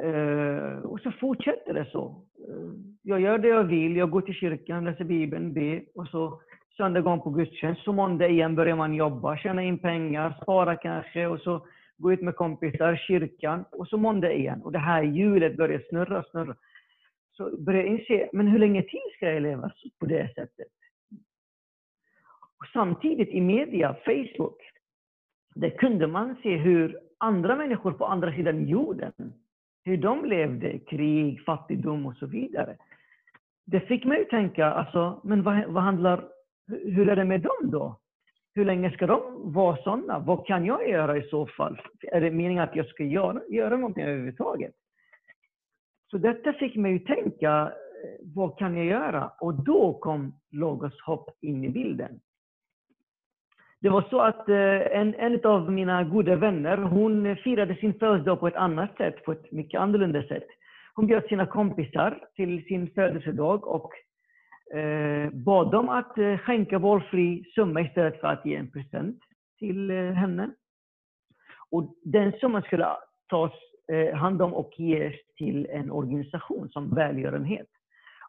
Uh, 0.03 0.85
och 0.85 0.99
så 0.99 1.11
fortsätter 1.11 1.73
det 1.73 1.85
så. 1.85 2.23
Uh, 2.49 2.73
jag 3.01 3.21
gör 3.21 3.37
det 3.37 3.47
jag 3.47 3.63
vill, 3.63 3.95
jag 3.95 4.09
går 4.09 4.21
till 4.21 4.33
kyrkan, 4.33 4.85
läser 4.85 5.03
Bibeln, 5.03 5.53
ber 5.53 5.83
och 5.95 6.07
så 6.07 6.41
söndag 6.77 7.01
gång 7.01 7.21
på 7.21 7.29
gudstjänst. 7.29 7.83
Så 7.83 7.93
måndag 7.93 8.27
igen 8.27 8.55
börjar 8.55 8.75
man 8.75 8.93
jobba, 8.93 9.37
tjäna 9.37 9.63
in 9.63 9.79
pengar, 9.79 10.37
spara 10.41 10.75
kanske 10.75 11.27
och 11.27 11.39
så 11.39 11.65
gå 11.97 12.13
ut 12.13 12.21
med 12.21 12.35
kompisar, 12.35 12.95
kyrkan 12.95 13.65
och 13.71 13.87
så 13.87 13.97
måndag 13.97 14.33
igen. 14.33 14.61
Och 14.61 14.71
det 14.71 14.79
här 14.79 15.03
hjulet 15.03 15.57
börjar 15.57 15.81
snurra, 15.89 16.23
snurra. 16.23 16.55
Så 17.31 17.57
börjar 17.57 17.81
jag 17.81 17.89
inse, 17.89 18.29
men 18.33 18.47
hur 18.47 18.59
länge 18.59 18.81
till 18.81 19.11
ska 19.15 19.31
jag 19.31 19.41
leva 19.41 19.71
på 19.99 20.05
det 20.05 20.33
sättet? 20.35 20.67
Och 22.59 22.67
samtidigt 22.73 23.29
i 23.29 23.41
media, 23.41 23.95
Facebook, 24.05 24.57
där 25.55 25.69
kunde 25.69 26.07
man 26.07 26.35
se 26.43 26.57
hur 26.57 26.99
andra 27.17 27.55
människor 27.55 27.91
på 27.91 28.05
andra 28.05 28.31
sidan 28.31 28.67
jorden, 28.67 29.13
hur 29.83 29.97
de 29.97 30.25
levde, 30.25 30.79
krig, 30.79 31.43
fattigdom 31.45 32.05
och 32.05 32.15
så 32.15 32.25
vidare. 32.25 32.77
Det 33.65 33.79
fick 33.79 34.05
mig 34.05 34.21
att 34.21 34.29
tänka, 34.29 34.65
alltså, 34.65 35.21
men 35.23 35.43
vad, 35.43 35.65
vad 35.65 35.83
handlar 35.83 36.27
hur 36.67 37.09
är 37.09 37.15
det 37.15 37.25
med 37.25 37.41
dem 37.41 37.71
då? 37.71 37.99
Hur 38.53 38.65
länge 38.65 38.91
ska 38.91 39.07
de 39.07 39.21
vara 39.53 39.77
sådana? 39.83 40.19
Vad 40.19 40.47
kan 40.47 40.65
jag 40.65 40.89
göra 40.89 41.17
i 41.17 41.23
så 41.29 41.47
fall? 41.47 41.81
Är 42.01 42.21
det 42.21 42.31
meningen 42.31 42.63
att 42.63 42.75
jag 42.75 42.85
ska 42.85 43.03
göra, 43.03 43.41
göra 43.49 43.77
någonting 43.77 44.03
överhuvudtaget? 44.03 44.73
Så 46.11 46.17
detta 46.17 46.53
fick 46.53 46.75
mig 46.75 46.95
att 46.95 47.05
tänka, 47.05 47.71
eh, 48.03 48.25
vad 48.35 48.57
kan 48.57 48.77
jag 48.77 48.85
göra? 48.85 49.31
Och 49.39 49.63
då 49.63 49.93
kom 49.93 50.33
Logos 50.51 51.01
Hopp 51.01 51.29
in 51.41 51.63
i 51.63 51.69
bilden. 51.69 52.19
Det 53.81 53.89
var 53.89 54.01
så 54.09 54.19
att 54.19 54.49
eh, 54.49 54.99
en, 54.99 55.15
en 55.15 55.45
av 55.45 55.71
mina 55.71 56.03
goda 56.03 56.35
vänner, 56.35 56.77
hon 56.77 57.35
firade 57.35 57.75
sin 57.75 57.93
födelsedag 57.93 58.39
på 58.39 58.47
ett 58.47 58.55
annat 58.55 58.97
sätt, 58.97 59.25
på 59.25 59.31
ett 59.31 59.51
mycket 59.51 59.81
annorlunda 59.81 60.23
sätt. 60.23 60.47
Hon 60.95 61.07
bjöd 61.07 61.23
sina 61.23 61.45
kompisar 61.45 62.23
till 62.35 62.65
sin 62.65 62.91
födelsedag 62.93 63.67
och 63.67 63.91
eh, 64.77 65.29
bad 65.29 65.71
dem 65.71 65.89
att 65.89 66.17
eh, 66.17 66.37
skänka 66.37 66.79
valfri 66.79 67.43
summa 67.55 67.81
istället 67.81 68.19
för 68.19 68.27
att 68.27 68.45
ge 68.45 68.55
en 68.55 68.71
present 68.71 69.19
till 69.59 69.91
eh, 69.91 70.11
henne. 70.11 70.49
Och 71.69 71.95
den 72.03 72.31
summan 72.31 72.61
skulle 72.61 72.87
tas 73.29 73.51
eh, 73.91 74.15
hand 74.15 74.41
om 74.41 74.53
och 74.53 74.71
ges 74.77 75.15
till 75.37 75.67
en 75.69 75.91
organisation 75.91 76.69
som 76.69 76.95
välgörenhet. 76.95 77.67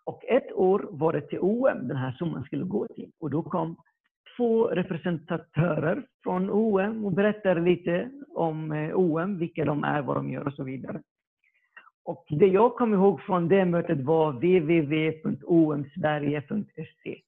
Och 0.05 0.25
ett 0.25 0.53
år 0.53 0.87
var 0.91 1.13
det 1.13 1.21
till 1.21 1.41
OM 1.41 1.89
den 1.89 1.97
här 1.97 2.13
summan 2.13 2.45
skulle 2.45 2.65
gå 2.65 2.87
till. 2.87 3.11
Och 3.21 3.31
då 3.31 3.43
kom 3.43 3.77
två 4.37 4.67
representatörer 4.67 6.03
från 6.23 6.51
OM 6.51 7.05
och 7.05 7.13
berättar 7.13 7.61
lite 7.61 8.11
om 8.35 8.73
eh, 8.73 8.99
OM, 8.99 9.39
vilka 9.39 9.65
de 9.65 9.85
är, 9.85 10.03
vad 10.03 10.17
de 10.17 10.31
gör 10.31 10.47
och 10.47 10.55
så 10.55 10.65
vidare. 10.65 11.03
Och 12.05 12.25
det 12.29 12.47
jag 12.47 12.77
kom 12.77 12.95
ihåg 12.95 13.21
från 13.21 13.49
det 13.49 13.65
mötet 13.65 14.01
var 14.01 14.33
www.omsverige.se. 14.33 17.21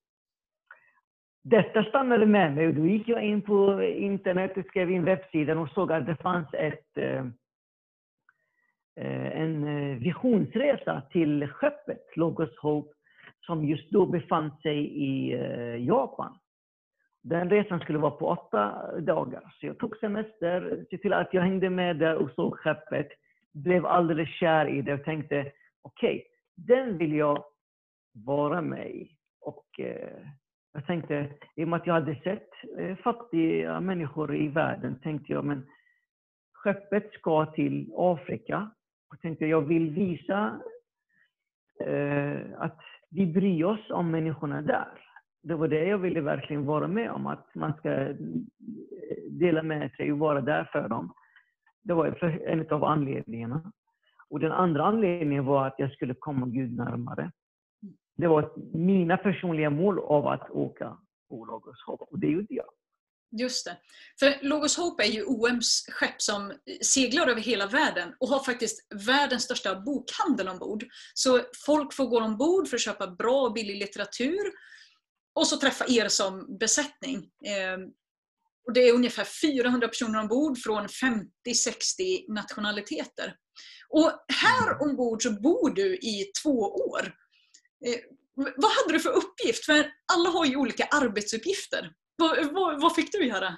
Detta 1.45 1.85
stannade 1.85 2.27
med 2.27 2.55
mig 2.55 2.69
och 2.69 2.75
då 2.75 2.87
gick 2.87 3.09
jag 3.09 3.25
in 3.25 3.43
på 3.43 3.83
internet 3.83 4.57
och 4.57 4.67
skrev 4.67 4.91
in 4.91 5.05
webbsidan 5.05 5.59
och 5.59 5.71
såg 5.71 5.93
att 5.93 6.07
det 6.07 6.17
fanns 6.17 6.55
ett, 6.55 6.99
eh, 6.99 7.27
eh, 8.97 9.41
en 9.41 9.65
visionsresa 9.99 11.03
till 11.11 11.49
skeppet 11.49 12.17
Logos 12.17 12.59
Hope 12.59 12.95
som 13.41 13.65
just 13.65 13.91
då 13.91 14.07
befann 14.07 14.51
sig 14.63 15.05
i 15.05 15.33
Japan. 15.87 16.39
Den 17.25 17.51
resan 17.51 17.81
skulle 17.81 17.99
vara 17.99 18.11
på 18.11 18.29
åtta 18.29 18.91
dagar. 19.01 19.55
Så 19.61 19.67
jag 19.67 19.79
tog 19.79 19.97
semester, 19.97 20.87
såg 20.91 21.01
till 21.01 21.13
att 21.13 21.35
jag 21.35 21.43
hängde 21.43 21.71
med 21.71 21.97
där 21.97 22.17
och 22.17 22.31
såg 22.31 22.59
skeppet. 22.59 23.09
Blev 23.53 23.87
alldeles 23.87 24.29
kär 24.29 24.67
i 24.67 24.83
det 24.83 24.95
och 24.95 25.05
tänkte, 25.05 25.53
okej, 25.83 26.17
okay, 26.17 26.23
den 26.55 26.99
vill 26.99 27.15
jag 27.15 27.45
vara 28.13 28.63
med 28.63 28.91
i. 28.91 29.11
Och 29.41 29.81
eh, 29.81 30.27
jag 30.73 30.87
tänkte, 30.87 31.31
i 31.57 31.65
och 31.65 31.69
med 31.69 31.81
att 31.81 31.87
jag 31.87 31.95
hade 31.95 32.15
sett 32.15 32.49
eh, 32.79 32.97
fattiga 32.97 33.81
människor 33.81 34.37
i 34.37 34.49
världen, 34.49 35.01
tänkte 35.03 35.33
jag, 35.33 35.45
men 35.45 35.67
skeppet 36.53 37.13
ska 37.13 37.47
till 37.47 37.93
Afrika. 37.97 38.71
Och 39.11 39.21
tänkte 39.21 39.47
jag 39.47 39.61
vill 39.61 39.91
visa 39.91 40.61
eh, 41.81 42.41
att 42.59 42.81
vi 43.11 43.27
bryr 43.27 43.65
oss 43.65 43.91
om 43.91 44.11
människorna 44.11 44.63
där 44.63 45.04
det 45.45 45.55
var 45.55 45.69
det 45.69 45.85
jag 45.85 45.99
ville 45.99 46.21
verkligen 46.21 46.65
vara 46.65 46.89
med 46.89 47.11
om, 47.11 47.27
att 47.27 47.55
man 47.55 47.75
ska 47.75 48.15
dela 49.31 49.63
med 49.63 49.93
sig 49.97 50.13
och 50.13 50.19
vara 50.19 50.41
där 50.41 50.69
för 50.73 50.89
dem. 50.89 51.15
Det 51.83 51.95
var 51.95 52.25
en 52.47 52.71
av 52.71 52.85
anledningarna. 52.85 53.73
Och 54.29 54.41
den 54.41 54.53
andra 54.53 54.85
anledningen 54.85 55.45
var 55.45 55.67
att 55.67 55.75
jag 55.79 55.93
skulle 55.93 56.15
komma 56.15 56.47
Gud 56.47 56.77
närmare. 56.77 57.33
Det 58.17 58.27
var 58.27 58.53
mina 58.77 59.17
personliga 59.17 59.71
mål 59.71 59.99
av 59.99 60.27
att 60.27 60.51
åka 60.51 60.99
på 61.29 61.45
Logos 61.45 61.83
Hope 61.87 62.05
och 62.05 62.19
det 62.19 62.27
gjorde 62.27 62.55
jag. 62.55 62.67
Just 63.39 63.65
det. 63.67 63.77
För 64.19 64.49
Logos 64.49 64.77
Hope 64.77 65.03
är 65.03 65.09
ju 65.09 65.25
OMs 65.25 65.87
skepp 65.89 66.23
som 66.23 66.53
seglar 66.83 67.29
över 67.29 67.41
hela 67.41 67.67
världen 67.67 68.15
och 68.21 68.29
har 68.29 68.39
faktiskt 68.39 68.87
världens 69.07 69.43
största 69.43 69.81
bokhandel 69.81 70.49
ombord. 70.49 70.85
Så 71.15 71.41
folk 71.67 71.95
får 71.95 72.07
gå 72.07 72.21
ombord 72.21 72.69
för 72.69 72.77
att 72.77 72.81
köpa 72.81 73.07
bra 73.07 73.43
och 73.43 73.53
billig 73.53 73.79
litteratur 73.79 74.53
och 75.35 75.47
så 75.47 75.57
träffa 75.57 75.85
er 75.89 76.09
som 76.09 76.59
besättning. 76.59 77.17
Eh, 77.47 77.79
och 78.67 78.73
det 78.73 78.81
är 78.81 78.95
ungefär 78.95 79.25
400 79.25 79.89
personer 79.89 80.21
ombord 80.21 80.59
från 80.59 80.87
50-60 80.87 82.25
nationaliteter. 82.29 83.35
Och 83.89 84.11
här 84.43 84.73
mm. 84.73 84.81
ombord 84.81 85.23
så 85.23 85.31
bor 85.31 85.75
du 85.75 85.95
i 85.95 86.31
två 86.43 86.59
år. 86.61 87.03
Eh, 87.87 88.01
vad 88.37 88.71
hade 88.71 88.93
du 88.93 89.01
för 89.01 89.11
uppgift? 89.11 89.65
För 89.67 89.75
alla 90.15 90.29
har 90.31 90.45
ju 90.45 90.57
olika 90.57 90.85
arbetsuppgifter. 90.85 91.91
Vad, 92.17 92.53
vad, 92.53 92.81
vad 92.81 92.95
fick 92.95 93.13
du 93.13 93.27
göra? 93.27 93.55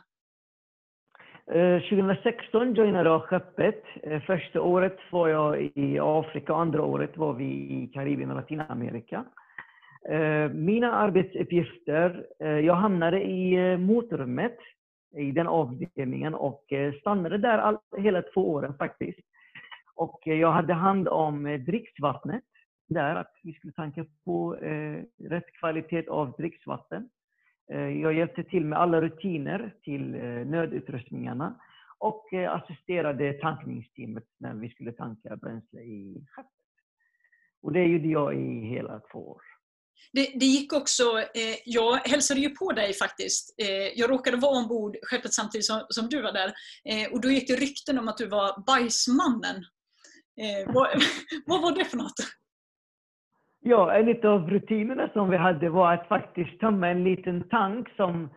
2016 1.91 2.69
eh, 2.69 2.75
joinade 2.75 3.09
jag 3.09 3.23
skeppet. 3.23 3.83
Första 4.27 4.61
året 4.61 4.99
var 5.13 5.29
jag 5.29 5.63
i 5.63 5.99
Afrika, 6.01 6.55
andra 6.55 6.83
året 6.83 7.17
var 7.17 7.35
vi 7.35 7.45
i 7.45 7.91
Karibien 7.95 8.31
och 8.31 8.37
Latinamerika. 8.37 9.25
Eh, 10.09 10.51
mina 10.51 10.93
arbetsuppgifter, 10.93 12.27
eh, 12.41 12.59
jag 12.59 12.75
hamnade 12.75 13.23
i 13.23 13.77
motrummet 13.77 13.81
motorrummet 13.81 14.59
i 15.17 15.33
den 15.33 15.47
avdelningen 15.47 16.35
och 16.35 16.65
stannade 17.01 17.39
där 17.39 17.59
all, 17.59 17.79
hela 17.97 18.23
två 18.23 18.51
åren 18.51 18.75
faktiskt. 18.79 19.21
Och 19.95 20.21
jag 20.25 20.53
hade 20.53 20.75
hand 20.75 21.09
om 21.09 21.65
dricksvattnet 21.67 22.45
där, 22.89 23.15
att 23.17 23.33
vi 23.43 23.53
skulle 23.53 23.73
tanka 23.73 24.05
på 24.25 24.57
eh, 24.57 25.03
rätt 25.19 25.53
kvalitet 25.53 26.09
av 26.09 26.33
dricksvatten. 26.39 27.09
Eh, 27.71 27.89
jag 27.89 28.15
hjälpte 28.15 28.45
till 28.45 28.65
med 28.65 28.79
alla 28.79 29.01
rutiner 29.01 29.75
till 29.83 30.15
eh, 30.15 30.47
nödutrustningarna 30.47 31.61
och 31.99 32.33
eh, 32.33 32.55
assisterade 32.55 33.33
tankningsteamet 33.33 34.25
när 34.39 34.55
vi 34.55 34.71
skulle 34.71 34.93
tanka 34.93 35.37
bränsle 35.37 35.81
i 35.81 36.27
skeppet. 36.31 36.53
Och 37.63 37.73
det 37.73 37.85
gjorde 37.85 38.09
jag 38.09 38.35
i 38.35 38.61
hela 38.61 39.01
två 39.13 39.31
år. 39.31 39.56
Det, 40.13 40.33
det, 40.41 40.47
gick 40.47 40.73
också, 40.73 41.03
eh, 41.19 41.57
jag 41.65 41.97
hälsade 41.97 42.41
ju 42.41 42.51
på 42.51 42.73
dig 42.73 42.93
faktiskt. 42.95 43.55
Eh, 43.63 43.99
jag 44.01 44.11
råkade 44.11 44.37
vara 44.37 44.59
ombord 44.59 44.97
skeppet 45.03 45.35
samtidigt 45.35 45.65
som, 45.65 45.87
som 45.89 46.09
du 46.09 46.23
var 46.23 46.33
där. 46.33 46.53
Eh, 46.85 47.13
och 47.13 47.21
då 47.21 47.31
gick 47.31 47.49
det 47.49 47.55
rykten 47.55 47.99
om 47.99 48.09
att 48.09 48.19
du 48.19 48.29
var 48.29 48.65
bajsmannen. 48.67 49.57
Eh, 50.41 50.75
vad, 50.75 50.89
vad 51.47 51.63
var 51.63 51.73
det 51.73 51.85
för 51.85 51.97
något? 51.97 52.21
Ja, 53.61 53.95
en 53.95 54.27
av 54.27 54.51
rutinerna 54.51 55.11
som 55.13 55.31
vi 55.31 55.37
hade 55.37 55.71
var 55.71 55.95
att 55.95 56.09
faktiskt 56.09 56.61
tömma 56.61 56.89
en 56.89 57.05
liten 57.05 57.49
tank 57.49 57.89
som 57.97 58.31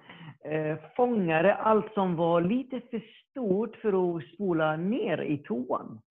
eh, 0.51 0.77
fångade 0.95 1.55
allt 1.55 1.93
som 1.93 2.15
var 2.15 2.41
lite 2.41 2.81
för 2.91 3.03
stort 3.29 3.75
för 3.75 4.17
att 4.17 4.23
spola 4.33 4.75
ner 4.75 5.21
i 5.21 5.37
toan. 5.37 6.01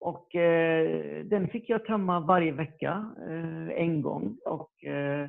Och 0.00 0.34
eh, 0.34 1.24
den 1.24 1.48
fick 1.48 1.68
jag 1.68 1.84
tömma 1.84 2.20
varje 2.20 2.52
vecka, 2.52 3.14
eh, 3.28 3.82
en 3.82 4.02
gång. 4.02 4.38
Och, 4.44 4.84
eh, 4.84 5.22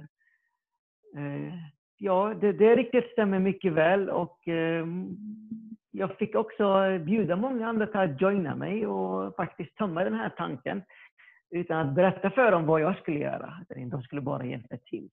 eh 1.17 1.53
ja, 1.97 2.33
det, 2.41 2.51
det 2.51 2.75
riktigt 2.75 3.11
stämmer 3.11 3.39
mycket 3.39 3.73
väl. 3.73 4.09
Och, 4.09 4.47
eh, 4.47 4.85
jag 5.91 6.17
fick 6.17 6.35
också 6.35 6.99
bjuda 7.05 7.35
många 7.35 7.67
andra 7.67 7.87
till 7.87 7.99
att 7.99 8.21
joina 8.21 8.55
mig 8.55 8.87
och 8.87 9.35
faktiskt 9.35 9.75
tömma 9.75 10.03
den 10.03 10.13
här 10.13 10.29
tanken. 10.29 10.83
Utan 11.51 11.87
att 11.87 11.95
berätta 11.95 12.29
för 12.29 12.51
dem 12.51 12.65
vad 12.65 12.81
jag 12.81 12.97
skulle 12.97 13.19
göra. 13.19 13.65
De 13.91 14.01
skulle 14.01 14.21
bara 14.21 14.45
hjälpa 14.45 14.77
till. 14.77 15.09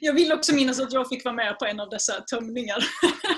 Jag 0.00 0.14
vill 0.14 0.32
också 0.32 0.54
minnas 0.54 0.80
att 0.80 0.92
jag 0.92 1.08
fick 1.08 1.24
vara 1.24 1.34
med 1.34 1.58
på 1.58 1.64
en 1.64 1.80
av 1.80 1.88
dessa 1.88 2.12
tömningar. 2.12 2.78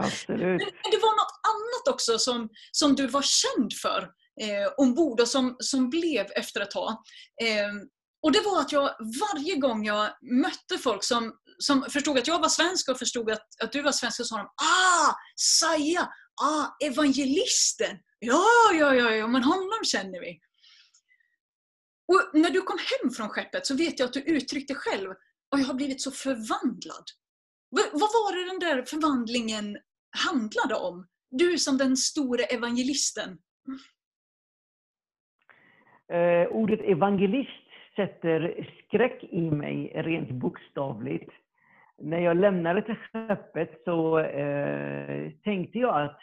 Absolut. 0.00 0.40
Men 0.40 0.90
det 0.90 0.98
var 1.02 1.16
något 1.16 1.40
annat 1.52 1.94
också 1.94 2.18
som, 2.18 2.48
som 2.72 2.94
du 2.94 3.06
var 3.06 3.22
känd 3.22 3.72
för 3.72 4.02
eh, 4.40 4.72
ombord 4.76 5.20
och 5.20 5.28
som, 5.28 5.56
som 5.58 5.90
blev 5.90 6.26
efter 6.36 6.60
ett 6.60 6.70
tag. 6.70 6.90
Eh, 7.42 7.72
och 8.22 8.32
det 8.32 8.40
var 8.40 8.60
att 8.60 8.72
jag 8.72 8.90
varje 9.20 9.56
gång 9.56 9.84
jag 9.84 10.10
mötte 10.22 10.78
folk 10.78 11.04
som, 11.04 11.32
som 11.58 11.82
förstod 11.90 12.18
att 12.18 12.26
jag 12.26 12.40
var 12.40 12.48
svensk 12.48 12.88
och 12.88 12.98
förstod 12.98 13.30
att, 13.30 13.62
att 13.62 13.72
du 13.72 13.82
var 13.82 13.92
svensk 13.92 14.16
så 14.16 14.24
sa 14.24 14.36
de 14.36 14.46
Ah, 14.46 15.14
Saja! 15.36 16.08
Ah, 16.42 16.66
evangelisten! 16.86 17.98
Ja, 18.18 18.44
ja, 18.72 18.94
ja, 18.94 19.10
ja, 19.10 19.26
men 19.26 19.44
honom 19.44 19.84
känner 19.84 20.20
vi. 20.20 20.40
Och 22.12 22.30
när 22.32 22.50
du 22.50 22.62
kom 22.62 22.78
hem 22.78 23.10
från 23.10 23.28
skeppet 23.28 23.66
så 23.66 23.74
vet 23.74 23.98
jag 23.98 24.06
att 24.06 24.12
du 24.12 24.20
uttryckte 24.20 24.74
själv 24.74 25.10
och 25.52 25.60
jag 25.60 25.64
har 25.64 25.74
blivit 25.74 26.02
så 26.02 26.10
förvandlad. 26.10 27.04
Vad 27.70 28.00
var 28.00 28.36
det 28.36 28.50
den 28.50 28.58
där 28.58 28.82
förvandlingen 28.84 29.78
handlade 30.10 30.74
om? 30.74 31.06
Du 31.30 31.58
som 31.58 31.78
den 31.78 31.96
store 31.96 32.42
evangelisten. 32.42 33.38
Eh, 36.12 36.48
ordet 36.48 36.80
evangelist 36.80 37.66
sätter 37.96 38.70
skräck 38.86 39.24
i 39.24 39.50
mig 39.50 39.92
rent 39.94 40.30
bokstavligt. 40.30 41.30
När 41.98 42.18
jag 42.18 42.36
lämnade 42.36 42.82
till 42.82 42.96
skeppet 42.96 43.82
så 43.84 44.18
eh, 44.18 45.30
tänkte 45.44 45.78
jag 45.78 46.02
att 46.02 46.20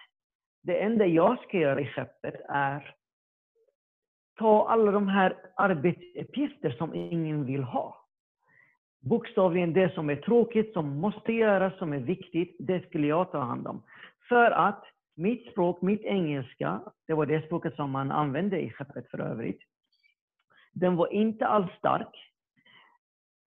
det 0.64 0.80
enda 0.80 1.06
jag 1.06 1.44
ska 1.44 1.58
göra 1.58 1.82
i 1.82 1.86
skeppet 1.86 2.42
är 2.50 2.96
ta 4.38 4.70
alla 4.70 4.92
de 4.92 5.08
här 5.08 5.38
arbetsuppgifter 5.56 6.72
som 6.72 6.96
ingen 6.96 7.46
vill 7.46 7.64
ha 7.64 8.07
bokstavligen 9.08 9.74
det 9.74 9.94
som 9.94 10.10
är 10.10 10.16
tråkigt, 10.16 10.74
som 10.74 11.00
måste 11.00 11.34
göras, 11.34 11.78
som 11.78 11.94
är 11.94 12.00
viktigt, 12.00 12.56
det 12.60 12.88
skulle 12.88 13.08
jag 13.08 13.32
ta 13.32 13.40
hand 13.40 13.68
om. 13.68 13.84
För 14.30 14.52
att 14.52 14.84
mitt 15.16 15.52
språk, 15.52 15.82
mitt 15.82 16.04
engelska, 16.04 16.82
det 17.08 17.14
var 17.14 17.26
det 17.26 17.46
språket 17.46 17.76
som 17.76 17.92
man 17.92 18.12
använde 18.12 18.62
i 18.62 18.70
skeppet 18.70 19.10
för 19.10 19.22
övrigt. 19.22 19.60
Den 20.74 20.96
var 20.96 21.14
inte 21.14 21.48
alls 21.48 21.72
stark. 21.78 22.32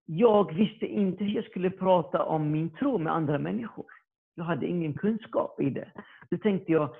Jag 0.07 0.55
visste 0.55 0.87
inte 0.87 1.25
hur 1.25 1.35
jag 1.35 1.45
skulle 1.45 1.71
prata 1.71 2.25
om 2.25 2.51
min 2.51 2.71
tro 2.71 2.99
med 2.99 3.13
andra 3.13 3.39
människor. 3.39 3.87
Jag 4.35 4.45
hade 4.45 4.67
ingen 4.67 4.95
kunskap 4.95 5.61
i 5.61 5.71
det. 5.71 5.93
Då 6.31 6.39
tänkte 6.39 6.73
jag, 6.73 6.95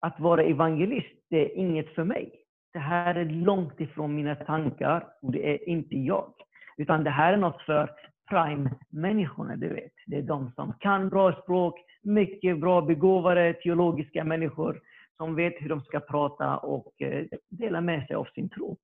att 0.00 0.20
vara 0.20 0.42
evangelist, 0.42 1.26
det 1.30 1.52
är 1.52 1.56
inget 1.56 1.94
för 1.94 2.04
mig. 2.04 2.32
Det 2.72 2.78
här 2.78 3.14
är 3.14 3.24
långt 3.24 3.80
ifrån 3.80 4.14
mina 4.14 4.34
tankar 4.34 5.08
och 5.22 5.32
det 5.32 5.54
är 5.54 5.68
inte 5.68 5.96
jag. 5.96 6.32
Utan 6.80 7.04
det 7.04 7.10
här 7.10 7.32
är 7.32 7.36
något 7.36 7.62
för 7.62 7.90
prime-människorna, 8.30 9.56
du 9.56 9.68
vet. 9.68 9.92
Det 10.06 10.16
är 10.16 10.22
de 10.22 10.52
som 10.52 10.72
kan 10.80 11.08
bra 11.08 11.32
språk, 11.42 11.74
mycket 12.02 12.60
bra 12.60 12.80
begåvade 12.80 13.54
teologiska 13.54 14.24
människor 14.24 14.80
som 15.16 15.34
vet 15.34 15.54
hur 15.58 15.68
de 15.68 15.80
ska 15.80 16.00
prata 16.00 16.56
och 16.56 17.02
eh, 17.02 17.26
dela 17.48 17.80
med 17.80 18.06
sig 18.06 18.16
av 18.16 18.24
sin 18.24 18.48
tro. 18.48 18.76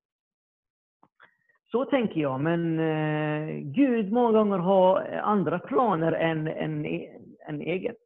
Så 1.70 1.84
tänker 1.84 2.20
jag, 2.20 2.40
men 2.40 2.78
eh, 2.78 3.56
Gud 3.62 4.12
många 4.12 4.32
gånger 4.32 4.58
har 4.58 5.20
andra 5.22 5.58
planer 5.58 6.12
än 6.12 6.48
än, 6.48 6.86
e, 6.86 7.18
än 7.48 7.60
eget. 7.60 7.96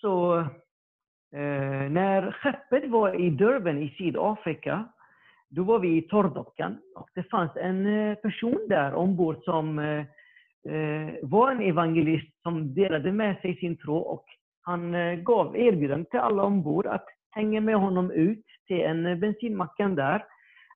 Så 0.00 0.38
eh, 1.32 1.90
när 1.90 2.32
skeppet 2.32 2.90
var 2.90 3.20
i 3.20 3.30
Durban 3.30 3.78
i 3.78 3.88
Sydafrika, 3.88 4.88
då 5.54 5.62
var 5.62 5.78
vi 5.78 5.96
i 5.96 6.02
torrdockan 6.02 6.78
och 6.94 7.08
det 7.14 7.22
fanns 7.22 7.56
en 7.56 7.86
eh, 7.86 8.14
person 8.14 8.66
där 8.68 8.94
ombord 8.94 9.44
som 9.44 9.78
eh, 9.78 10.04
eh, 10.74 11.14
var 11.22 11.50
en 11.50 11.60
evangelist 11.60 12.42
som 12.42 12.74
delade 12.74 13.12
med 13.12 13.40
sig 13.40 13.56
sin 13.56 13.76
tro 13.76 13.96
och 13.96 14.24
han 14.62 14.94
eh, 14.94 15.14
gav 15.14 15.56
erbjudande 15.56 16.10
till 16.10 16.20
alla 16.20 16.42
ombord 16.42 16.86
att 16.86 17.04
hänga 17.30 17.60
med 17.60 17.76
honom 17.76 18.10
ut 18.10 18.44
till 18.66 18.80
en 18.80 19.06
eh, 19.06 19.16
bensinmacken 19.16 19.94
där 19.94 20.24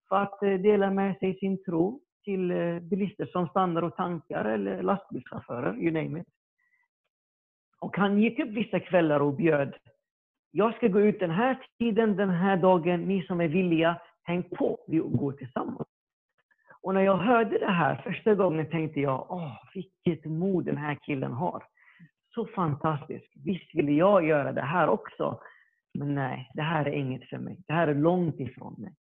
för 0.09 0.17
att 0.17 0.43
eh, 0.43 0.55
dela 0.55 0.91
med 0.91 1.19
sig 1.19 1.39
sin 1.39 1.65
tro 1.65 2.01
till 2.25 2.51
eh, 2.51 2.79
bilister 2.79 3.27
som 3.27 3.49
stannar 3.49 3.83
och 3.83 3.97
tankar 3.97 4.45
eller 4.45 4.83
lastbilschaufförer, 4.83 5.77
you 5.77 5.93
name 5.93 6.21
it. 6.21 6.27
Och 7.81 7.97
han 7.97 8.19
gick 8.19 8.39
upp 8.39 8.49
vissa 8.49 8.81
kvällar 8.81 9.21
och 9.21 9.35
bjöd. 9.35 9.75
Jag 10.51 10.75
ska 10.75 10.89
gå 10.89 11.01
ut 11.01 11.21
den 11.21 11.31
här 11.31 11.59
tiden, 11.79 12.17
den 12.17 12.31
här 12.31 12.57
dagen. 12.57 13.01
Ni 13.01 13.23
som 13.23 13.41
är 13.41 13.49
villiga, 13.49 14.01
häng 14.27 14.43
på. 14.43 14.79
Vi 14.87 14.99
går 14.99 15.33
tillsammans. 15.33 15.89
Och 16.83 16.95
när 16.95 17.01
jag 17.01 17.17
hörde 17.17 17.59
det 17.59 17.73
här 17.73 18.03
första 18.05 18.35
gången 18.35 18.71
tänkte 18.71 19.01
jag, 19.01 19.27
åh, 19.31 19.59
vilket 19.75 20.25
mod 20.25 20.65
den 20.65 20.77
här 20.77 20.95
killen 20.95 21.33
har. 21.33 21.65
Så 22.35 22.47
fantastiskt. 22.47 23.33
Visst 23.45 23.75
ville 23.75 23.93
jag 23.93 24.27
göra 24.27 24.53
det 24.53 24.63
här 24.63 24.89
också. 24.89 25.41
Men 25.95 26.15
nej, 26.15 26.51
det 26.55 26.63
här 26.63 26.85
är 26.85 26.93
inget 26.93 27.29
för 27.29 27.39
mig. 27.39 27.57
Det 27.67 27.73
här 27.73 27.89
är 27.89 27.95
långt 27.95 28.41
ifrån 28.41 28.75
mig. 28.79 28.95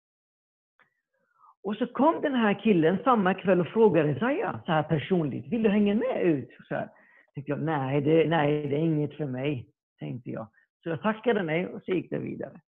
Och 1.62 1.76
så 1.76 1.86
kom 1.86 2.20
den 2.22 2.34
här 2.34 2.62
killen 2.62 2.98
samma 3.04 3.34
kväll 3.34 3.60
och 3.60 3.66
frågade 3.68 4.18
Zaya, 4.18 4.60
så 4.66 4.72
här 4.72 4.82
personligt, 4.82 5.46
vill 5.46 5.62
du 5.62 5.68
hänga 5.68 5.94
med 5.94 6.22
ut? 6.22 6.50
Så 6.68 6.74
här. 6.74 6.88
Tänkte 7.34 7.52
jag, 7.52 7.62
nej 7.62 8.00
det, 8.00 8.28
nej, 8.28 8.68
det 8.68 8.76
är 8.76 8.80
inget 8.80 9.16
för 9.16 9.26
mig, 9.26 9.68
tänkte 9.98 10.30
jag. 10.30 10.46
Så 10.82 10.88
jag 10.88 11.02
tackade 11.02 11.42
nej 11.42 11.66
och 11.66 11.82
så 11.84 11.92
gick 11.92 12.10
det 12.10 12.18
vidare. 12.18 12.60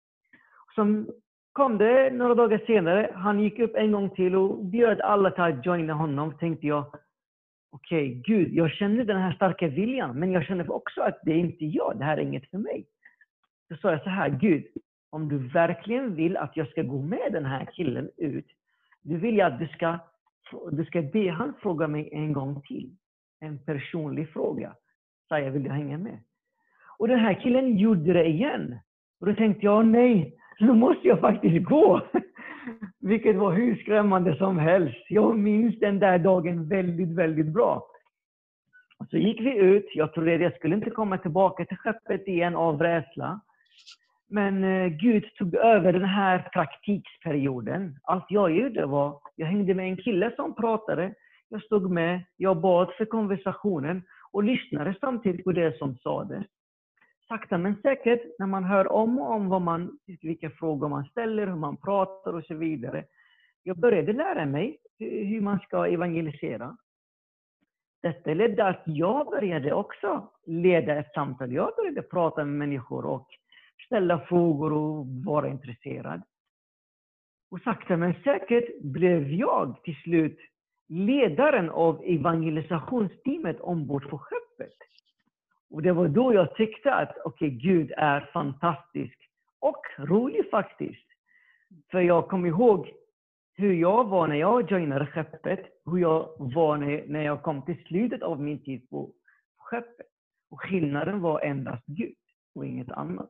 Som 0.75 1.07
kom 1.53 1.77
det 1.77 2.09
några 2.13 2.35
dagar 2.35 2.61
senare, 2.67 3.11
han 3.15 3.39
gick 3.39 3.59
upp 3.59 3.75
en 3.75 3.91
gång 3.91 4.09
till 4.09 4.35
och 4.35 4.65
bjöd 4.65 5.01
alla 5.01 5.31
till 5.31 5.43
att 5.43 5.65
joina 5.65 5.93
honom. 5.93 6.37
Tänkte 6.37 6.67
jag, 6.67 6.85
okej, 7.71 8.09
okay, 8.09 8.21
Gud, 8.21 8.53
jag 8.53 8.71
känner 8.71 9.05
den 9.05 9.21
här 9.21 9.33
starka 9.33 9.67
viljan, 9.67 10.19
men 10.19 10.31
jag 10.31 10.45
känner 10.45 10.71
också 10.71 11.01
att 11.01 11.19
det 11.23 11.31
är 11.31 11.37
inte 11.37 11.65
jag, 11.65 11.93
det 11.97 12.05
här 12.05 12.17
är 12.17 12.21
inget 12.21 12.49
för 12.49 12.57
mig. 12.57 12.85
Då 13.69 13.75
sa 13.75 13.91
jag 13.91 14.03
så 14.03 14.09
här, 14.09 14.29
Gud, 14.29 14.63
om 15.09 15.29
du 15.29 15.37
verkligen 15.37 16.15
vill 16.15 16.37
att 16.37 16.57
jag 16.57 16.69
ska 16.69 16.81
gå 16.81 17.01
med 17.01 17.29
den 17.31 17.45
här 17.45 17.65
killen 17.65 18.09
ut, 18.17 18.47
då 19.01 19.15
vill 19.15 19.37
jag 19.37 19.53
att 19.53 19.59
du 19.59 19.67
ska, 19.67 19.99
du 20.71 20.85
ska 20.85 21.01
be 21.01 21.31
han 21.31 21.53
fråga 21.61 21.87
mig 21.87 22.09
en 22.11 22.33
gång 22.33 22.61
till. 22.61 22.95
En 23.39 23.59
personlig 23.65 24.29
fråga. 24.29 24.75
Sa 25.27 25.39
jag, 25.39 25.51
vill 25.51 25.63
du 25.63 25.69
hänga 25.69 25.97
med? 25.97 26.19
Och 26.97 27.07
den 27.07 27.19
här 27.19 27.33
killen 27.33 27.77
gjorde 27.77 28.13
det 28.13 28.25
igen. 28.25 28.79
Och 29.19 29.27
då 29.27 29.35
tänkte 29.35 29.65
jag, 29.65 29.85
nej, 29.85 30.37
nu 30.59 30.73
måste 30.73 31.07
jag 31.07 31.19
faktiskt 31.19 31.65
gå. 31.65 32.01
Vilket 32.99 33.35
var 33.35 33.53
hur 33.53 33.75
skrämmande 33.75 34.35
som 34.37 34.57
helst. 34.57 35.05
Jag 35.09 35.39
minns 35.39 35.79
den 35.79 35.99
där 35.99 36.19
dagen 36.19 36.69
väldigt, 36.69 37.15
väldigt 37.15 37.53
bra. 37.53 37.87
Så 39.09 39.17
gick 39.17 39.41
vi 39.41 39.57
ut. 39.57 39.85
Jag 39.93 40.13
trodde 40.13 40.35
att 40.35 40.41
jag 40.41 40.55
skulle 40.55 40.75
inte 40.75 40.89
komma 40.89 41.17
tillbaka 41.17 41.65
till 41.65 41.77
skeppet 41.77 42.27
igen 42.27 42.55
av 42.55 42.81
rädsla. 42.81 43.41
Men 44.29 44.63
eh, 44.63 44.87
Gud 44.87 45.35
tog 45.35 45.55
över 45.55 45.93
den 45.93 46.05
här 46.05 46.49
praktiksperioden. 46.53 47.99
Allt 48.03 48.25
jag 48.29 48.51
gjorde 48.51 48.85
var, 48.85 49.19
jag 49.35 49.47
hängde 49.47 49.73
med 49.73 49.85
en 49.85 49.97
kille 49.97 50.31
som 50.35 50.55
pratade. 50.55 51.13
Jag 51.49 51.63
stod 51.63 51.91
med, 51.91 52.23
jag 52.37 52.61
bad 52.61 52.93
för 52.97 53.05
konversationen 53.05 54.03
och 54.31 54.43
lyssnade 54.43 54.95
samtidigt 54.99 55.43
på 55.43 55.51
det 55.51 55.77
som 55.77 55.95
sades. 55.95 56.45
Sakta 57.27 57.57
men 57.57 57.81
säkert, 57.81 58.21
när 58.39 58.47
man 58.47 58.63
hör 58.63 58.91
om 58.91 59.19
och 59.19 59.31
om 59.31 59.49
vad 59.49 59.61
man, 59.61 59.99
vilka 60.21 60.49
frågor 60.49 60.89
man 60.89 61.05
ställer, 61.05 61.47
hur 61.47 61.55
man 61.55 61.77
pratar 61.77 62.33
och 62.33 62.45
så 62.45 62.55
vidare. 62.55 63.05
Jag 63.63 63.77
började 63.79 64.13
lära 64.13 64.45
mig 64.45 64.77
hur 64.99 65.41
man 65.41 65.59
ska 65.59 65.85
evangelisera. 65.87 66.77
Detta 68.01 68.33
ledde 68.33 68.67
att 68.67 68.83
jag 68.85 69.25
började 69.25 69.73
också 69.73 70.31
leda 70.45 70.95
ett 70.95 71.13
samtal. 71.13 71.53
Jag 71.53 71.75
började 71.75 72.01
prata 72.01 72.45
med 72.45 72.55
människor 72.55 73.05
och 73.05 73.27
ställa 73.85 74.19
frågor 74.19 74.73
och 74.73 75.07
vara 75.07 75.47
intresserad. 75.47 76.21
Och 77.51 77.61
sakta 77.61 77.97
men 77.97 78.13
säkert 78.23 78.81
blev 78.81 79.31
jag 79.31 79.83
till 79.83 79.95
slut 79.95 80.39
ledaren 80.87 81.69
av 81.69 82.01
evangelisationsteamet 82.05 83.59
ombord 83.59 84.09
på 84.09 84.17
skeppet. 84.17 84.77
Och 85.73 85.81
det 85.81 85.91
var 85.91 86.07
då 86.07 86.33
jag 86.33 86.55
tyckte 86.55 86.93
att 86.93 87.17
okej, 87.25 87.47
okay, 87.47 87.59
Gud 87.59 87.91
är 87.97 88.29
fantastisk 88.33 89.17
och 89.59 89.81
rolig 89.97 90.49
faktiskt. 90.49 91.07
För 91.91 92.01
jag 92.01 92.27
kommer 92.27 92.47
ihåg 92.47 92.91
hur 93.53 93.73
jag 93.73 94.07
var 94.07 94.27
när 94.27 94.35
jag 94.35 94.71
joinade 94.71 95.05
skeppet, 95.05 95.59
hur 95.85 95.97
jag 95.97 96.35
var 96.37 96.77
när 97.07 97.21
jag 97.21 97.41
kom 97.41 97.61
till 97.61 97.83
slutet 97.83 98.21
av 98.21 98.41
min 98.41 98.63
tid 98.63 98.89
på 98.89 99.11
skeppet. 99.57 100.07
Och 100.49 100.61
skillnaden 100.61 101.21
var 101.21 101.41
endast 101.41 101.85
Gud 101.85 102.15
och 102.55 102.65
inget 102.65 102.91
annat. 102.91 103.29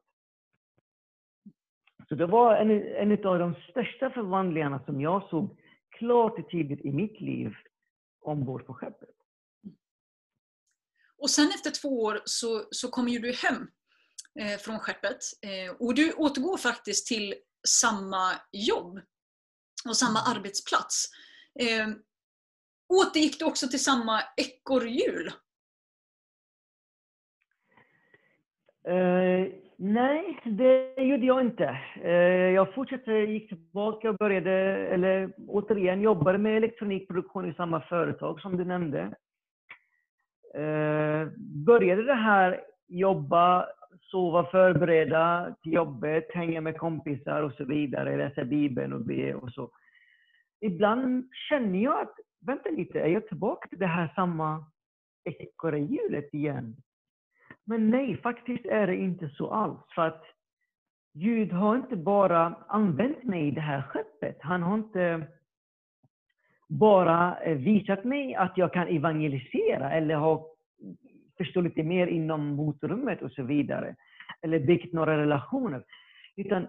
Så 2.10 2.16
det 2.16 2.26
var 2.26 2.56
en, 2.56 2.72
en 2.72 3.26
av 3.26 3.40
de 3.40 3.56
största 3.56 4.10
förvandlingarna 4.10 4.80
som 4.86 5.02
jag 5.02 5.24
såg 5.24 5.58
klart 5.90 6.40
och 6.40 6.52
tydligt 6.52 6.86
i 6.86 6.92
mitt 6.92 7.22
liv 7.22 7.54
ombord 8.22 8.66
på 8.66 8.74
skeppet. 8.74 9.23
Och 11.24 11.30
sen 11.30 11.50
efter 11.50 11.72
två 11.72 12.04
år 12.04 12.22
så, 12.26 12.68
så 12.72 12.88
kommer 12.90 13.12
ju 13.12 13.20
du 13.20 13.32
hem 13.34 13.68
eh, 14.40 14.58
från 14.60 14.80
skeppet. 14.80 15.18
Eh, 15.42 15.76
och 15.80 15.96
du 15.96 16.14
återgår 16.14 16.58
faktiskt 16.58 17.08
till 17.08 17.36
samma 17.68 18.32
jobb 18.52 19.00
och 19.88 19.98
samma 19.98 20.20
mm. 20.20 20.38
arbetsplats. 20.38 21.06
Eh, 21.60 21.88
återgick 22.94 23.40
du 23.40 23.46
också 23.46 23.68
till 23.68 23.84
samma 23.84 24.22
ekorrhjul? 24.38 25.32
Uh, 28.88 29.64
Nej, 29.78 30.42
det 30.46 31.04
gjorde 31.04 31.26
jag 31.26 31.42
inte. 31.42 31.78
Eh, 32.04 32.52
jag 32.56 32.74
fortsatte, 32.74 33.12
gick 33.12 33.50
tillbaka 33.50 34.10
och 34.10 34.18
började, 34.18 34.52
eller 34.88 35.34
återigen 35.48 36.02
jobbade 36.02 36.38
med 36.38 36.58
elektronikproduktion 36.58 37.50
i 37.50 37.54
samma 37.54 37.82
företag 37.82 38.42
som 38.42 38.58
du 38.58 38.66
nämnde. 38.66 39.16
Eh, 40.54 41.28
började 41.66 42.04
det 42.04 42.14
här 42.14 42.62
jobba, 42.88 43.66
sova, 44.02 44.46
förbereda 44.46 45.56
till 45.64 45.74
jobbet, 45.74 46.26
hänga 46.34 46.62
med 46.62 46.78
kompisar 46.78 47.42
och 47.42 47.54
så 47.54 47.66
vidare, 47.66 48.18
läsa 48.18 48.46
Bibeln 48.46 48.94
och 48.94 49.02
be 49.02 49.34
och 49.34 49.52
så. 49.52 49.72
Ibland 50.62 51.30
känner 51.50 51.80
jag 51.80 52.02
att, 52.02 52.16
vänta 52.42 52.70
lite, 52.70 53.00
är 53.00 53.08
jag 53.08 53.28
tillbaka 53.28 53.68
till 53.68 53.80
det 53.80 53.88
här 53.88 54.14
samma 54.16 54.66
ekorrhjulet 55.24 56.34
igen? 56.34 56.76
Men 57.66 57.90
nej, 57.90 58.18
faktiskt 58.18 58.66
är 58.66 58.88
det 58.88 58.96
inte 58.96 59.30
så 59.30 59.52
alls. 59.52 59.80
För 59.96 60.02
att 60.02 60.24
Gud 61.14 61.52
har 61.52 61.76
inte 61.76 61.96
bara 61.96 62.56
använt 62.68 63.24
mig 63.24 63.48
i 63.48 63.52
det 63.52 63.62
här 63.62 63.82
skeppet. 63.82 64.38
Han 64.42 64.64
har 64.64 64.76
inte 64.76 65.28
bara 66.70 67.38
eh, 67.40 67.58
visat 67.58 68.04
mig 68.04 68.36
att 68.36 68.58
jag 68.58 68.74
kan 68.74 68.88
evangelisera 68.88 69.92
eller 69.92 70.16
ha 70.16 70.54
förstå 71.38 71.62
lite 71.62 71.84
mer 71.84 72.08
inom 72.08 72.48
motrummet 72.48 73.22
och 73.22 73.32
så 73.32 73.44
vidare. 73.44 73.96
Eller 74.42 74.60
byggt 74.60 74.94
några 74.94 75.18
relationer. 75.18 75.84
Utan 76.36 76.68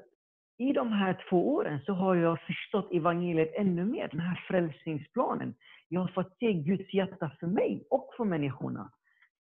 i 0.59 0.73
de 0.73 0.93
här 0.93 1.25
två 1.31 1.55
åren 1.55 1.81
så 1.87 1.93
har 1.93 2.15
jag 2.15 2.41
förstått 2.41 2.93
evangeliet 2.93 3.55
ännu 3.55 3.85
mer, 3.85 4.09
den 4.09 4.21
här 4.21 4.45
frälsningsplanen. 4.49 5.55
Jag 5.89 6.01
har 6.01 6.09
fått 6.09 6.39
se 6.39 6.53
Guds 6.53 6.95
hjärta 6.95 7.31
för 7.41 7.47
mig 7.47 7.87
och 7.91 8.11
för 8.17 8.25
människorna. 8.25 8.91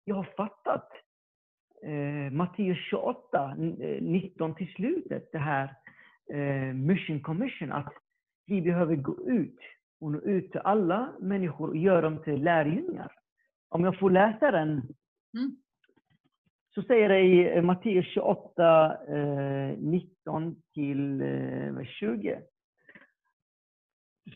Jag 0.04 0.14
har 0.14 0.28
fattat 0.36 0.88
eh, 1.82 2.32
Matteus 2.32 2.78
28, 2.78 3.54
19 4.00 4.50
eh, 4.50 4.56
till 4.56 4.72
slutet, 4.74 5.32
det 5.32 5.38
här 5.38 5.74
eh, 6.32 6.74
mission 6.74 7.20
commission, 7.20 7.72
att 7.72 7.92
vi 8.46 8.62
behöver 8.62 8.96
gå 8.96 9.28
ut 9.28 9.58
och 10.00 10.12
nå 10.12 10.18
ut 10.18 10.52
till 10.52 10.60
alla 10.60 11.12
människor 11.18 11.68
och 11.68 11.76
göra 11.76 12.00
dem 12.00 12.22
till 12.22 12.42
lärjungar. 12.42 13.12
Om 13.68 13.84
jag 13.84 13.98
får 13.98 14.10
läsa 14.10 14.50
den, 14.50 14.70
mm. 15.34 15.56
så 16.74 16.82
säger 16.82 17.08
det 17.08 17.20
i 17.20 17.56
eh, 17.56 17.62
Matteus 17.62 18.06
28, 18.06 18.96
eh, 19.08 19.78
19 19.78 20.62
till 20.74 21.20
eh, 21.20 21.84
20. 21.84 22.40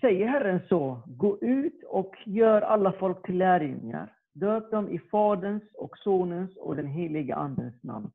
Säger 0.00 0.26
Herren 0.26 0.60
så, 0.68 1.02
gå 1.06 1.38
ut 1.40 1.82
och 1.84 2.16
gör 2.24 2.62
alla 2.62 2.92
folk 2.92 3.26
till 3.26 3.38
lärjungar. 3.38 4.12
Döp 4.34 4.70
dem 4.70 4.88
i 4.88 4.98
Faderns 4.98 5.62
och 5.74 5.98
Sonens 5.98 6.56
och 6.56 6.76
den 6.76 6.86
heliga 6.86 7.36
Andens 7.36 7.82
namn. 7.82 8.10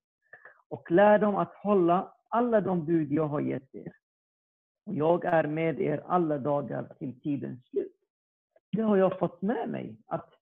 Och 0.69 0.91
lär 0.91 1.19
dem 1.19 1.35
att 1.35 1.53
hålla 1.53 2.13
alla 2.29 2.61
de 2.61 2.85
bud 2.85 3.11
jag 3.11 3.27
har 3.27 3.39
gett 3.39 3.75
er. 3.75 3.93
Och 4.87 4.95
jag 4.95 5.25
är 5.25 5.47
med 5.47 5.81
er 5.81 6.03
alla 6.07 6.37
dagar 6.37 6.93
till 6.99 7.19
tidens 7.21 7.65
slut. 7.69 7.95
Det 8.71 8.81
har 8.81 8.97
jag 8.97 9.19
fått 9.19 9.41
med 9.41 9.69
mig, 9.69 9.95
att 10.07 10.33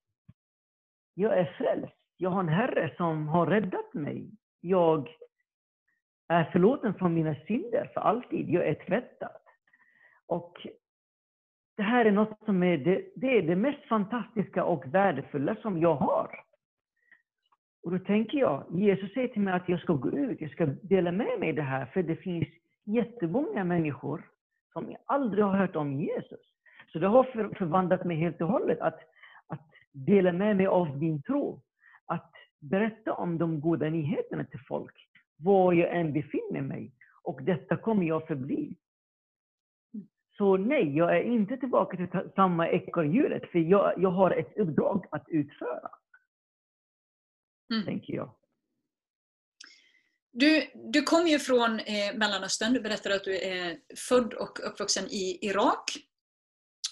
jag 1.14 1.38
är 1.38 1.46
frälst. 1.58 1.96
Jag 2.18 2.30
har 2.30 2.40
en 2.40 2.50
Herre 2.50 2.94
som 2.98 3.28
har 3.28 3.48
räddat 3.48 3.94
mig. 3.94 4.30
Jag 4.62 5.10
är 6.28 6.44
förlåten 6.44 6.94
från 6.94 7.14
mina 7.14 7.36
synder 7.48 7.92
för 7.94 8.02
alltid. 8.02 8.50
Jag 8.50 8.68
är 8.68 8.74
tvättad. 8.74 9.42
Och 10.28 10.68
det 11.78 11.84
här 11.84 12.06
är 12.06 12.12
något 12.12 12.40
som 12.46 12.64
är 12.64 12.78
det, 12.78 13.06
det, 13.16 13.38
är 13.38 13.42
det 13.42 13.56
mest 13.56 13.84
fantastiska 13.84 14.64
och 14.64 14.94
värdefulla 14.94 15.56
som 15.56 15.82
jag 15.82 15.96
har. 15.96 16.40
Och 17.84 17.92
då 17.92 18.00
tänker 18.00 18.38
jag, 18.38 18.64
Jesus 18.70 19.14
säger 19.14 19.28
till 19.28 19.42
mig 19.42 19.54
att 19.54 19.70
jag 19.70 19.80
ska 19.80 19.94
gå 19.94 20.12
ut, 20.12 20.42
jag 20.42 20.52
ska 20.52 20.66
dela 20.66 21.12
med 21.12 21.40
mig 21.40 21.54
det 21.54 21.62
här, 21.62 21.86
för 21.86 22.04
det 22.04 22.16
finns 22.16 22.48
jättemånga 22.84 23.64
människor 23.64 24.35
som 24.76 24.96
aldrig 25.06 25.44
har 25.44 25.58
hört 25.58 25.76
om 25.76 26.02
Jesus. 26.02 26.40
Så 26.88 27.00
det 27.00 27.08
har 27.08 27.24
förvandlat 27.58 28.06
mig 28.06 28.18
helt 28.18 28.42
och 28.42 28.48
hållet 28.48 28.80
att, 28.80 29.00
att 29.48 29.72
dela 29.92 30.32
med 30.32 30.58
mig 30.58 30.68
av 30.68 30.98
min 30.98 31.22
tro. 31.22 31.62
Att 32.06 32.32
berätta 32.60 33.14
om 33.14 33.38
de 33.38 33.60
goda 33.60 33.90
nyheterna 33.90 34.46
till 34.46 34.60
folk, 34.68 35.10
var 35.38 35.74
jag 35.74 35.96
än 35.96 36.14
befinner 36.14 36.62
mig. 36.62 36.92
Och 37.22 37.44
detta 37.44 37.78
kommer 37.78 38.06
jag 38.06 38.28
förbli. 38.28 38.76
Så 40.38 40.58
nej, 40.58 40.98
jag 40.98 41.18
är 41.18 41.24
inte 41.24 41.58
tillbaka 41.58 41.98
till 41.98 42.32
samma 42.36 42.70
ekorrhjulet, 42.70 43.52
för 43.52 43.60
jag, 43.60 43.94
jag 43.98 44.10
har 44.10 44.32
ett 44.32 44.58
uppdrag 44.58 45.06
att 45.12 45.30
utföra. 45.30 45.90
Mm. 47.74 47.86
Tänker 47.86 48.14
jag. 48.14 48.30
Du, 50.38 50.72
du 50.74 51.02
kom 51.02 51.28
ju 51.28 51.40
från 51.40 51.80
eh, 51.80 52.16
Mellanöstern, 52.16 52.74
du 52.74 52.82
berättade 52.82 53.16
att 53.16 53.24
du 53.24 53.38
är 53.38 53.78
född 53.96 54.34
och 54.34 54.60
uppvuxen 54.68 55.08
i 55.12 55.40
Irak. 55.42 55.98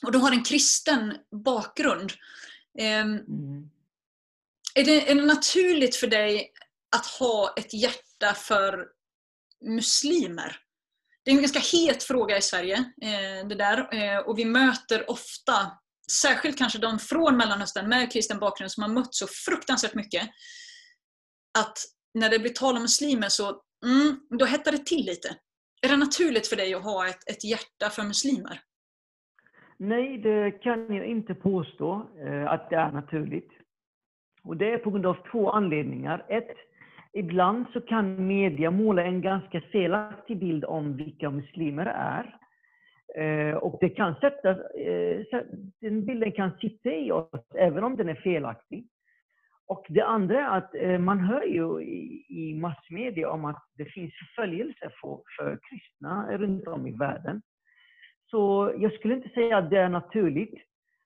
Och 0.06 0.12
du 0.12 0.17
har 0.17 0.32
en 0.32 0.43
kristen 0.43 1.17
bakgrund. 1.45 2.12
Eh, 2.79 2.99
mm. 2.99 3.69
är, 4.75 4.84
det, 4.84 5.12
är 5.12 5.15
det 5.15 5.25
naturligt 5.25 5.95
för 5.95 6.08
dig 6.08 6.51
att 6.95 7.06
ha 7.06 7.53
ett 7.58 7.73
hjärta 7.73 8.34
för 8.34 8.88
muslimer? 9.65 10.60
Det 11.23 11.32
är 11.32 11.36
en 11.36 11.41
ganska 11.41 11.77
het 11.77 12.03
fråga 12.03 12.38
i 12.38 12.41
Sverige, 12.41 12.77
eh, 13.01 13.47
det 13.47 13.56
där. 13.56 13.93
Eh, 13.93 14.17
och 14.17 14.39
vi 14.39 14.45
möter 14.45 15.10
ofta, 15.10 15.71
särskilt 16.12 16.58
kanske 16.58 16.79
de 16.79 16.99
från 16.99 17.38
Mellanöstern 17.38 17.89
med 17.89 18.12
kristen 18.12 18.39
bakgrund 18.39 18.71
som 18.71 18.84
har 18.84 18.89
mött 18.89 19.15
så 19.15 19.27
fruktansvärt 19.27 19.93
mycket, 19.93 20.29
att 21.60 21.77
när 22.13 22.30
det 22.30 22.39
blir 22.39 22.52
tal 22.52 22.76
om 22.76 22.82
muslimer 22.82 23.30
så 23.30 23.43
mm, 23.86 24.39
då 24.39 24.45
hettar 24.45 24.71
det 24.71 24.86
till 24.86 25.06
lite. 25.06 25.30
Är 25.82 25.89
det 25.89 25.97
naturligt 25.97 26.47
för 26.47 26.56
dig 26.56 26.73
att 26.73 26.84
ha 26.84 27.08
ett, 27.08 27.30
ett 27.30 27.43
hjärta 27.43 27.89
för 27.89 28.04
muslimer? 28.04 28.60
Nej, 29.78 30.17
det 30.17 30.52
kan 30.52 30.95
jag 30.95 31.06
inte 31.06 31.34
påstå 31.34 32.08
eh, 32.26 32.52
att 32.52 32.69
det 32.69 32.76
är 32.76 32.91
naturligt. 32.91 33.52
Och 34.43 34.58
det 34.58 34.73
är 34.73 34.78
på 34.78 34.91
grund 34.91 35.06
av 35.06 35.17
två 35.32 35.49
anledningar. 35.49 36.26
Ett, 36.30 36.56
ibland 37.13 37.65
så 37.73 37.82
kan 37.82 38.28
media 38.28 38.71
måla 38.71 39.04
en 39.04 39.21
ganska 39.21 39.62
felaktig 39.62 40.38
bild 40.39 40.65
om 40.65 40.97
vilka 40.97 41.30
muslimer 41.30 41.86
är. 41.86 42.38
Eh, 43.15 43.56
och 43.56 43.78
det 43.82 43.89
kan 43.89 44.15
sätta, 44.15 44.49
eh, 44.49 45.21
den 45.82 46.06
bilden 46.06 46.32
kan 46.32 46.52
sitta 46.58 46.89
i 46.89 47.12
oss, 47.12 47.45
även 47.56 47.84
om 47.84 47.95
den 47.95 48.10
är 48.10 48.15
felaktig. 48.15 48.88
Och 49.67 49.86
det 49.89 50.02
andra 50.02 50.39
är 50.39 50.58
att 50.58 50.76
eh, 50.76 50.99
man 50.99 51.19
hör 51.19 51.43
ju 51.43 51.82
i, 51.82 52.26
i 52.30 52.54
massmedia 52.54 53.30
om 53.30 53.45
att 53.45 53.63
det 53.78 53.86
finns 53.86 54.13
förföljelse 54.13 54.91
för, 55.02 55.21
för 55.39 55.60
kristna 55.69 56.38
runt 56.38 56.67
om 56.67 56.88
i 56.88 56.91
världen. 56.97 57.41
Så 58.32 58.73
jag 58.78 58.93
skulle 58.93 59.13
inte 59.13 59.30
säga 59.30 59.58
att 59.58 59.69
det 59.69 59.78
är 59.78 59.89
naturligt. 59.89 60.56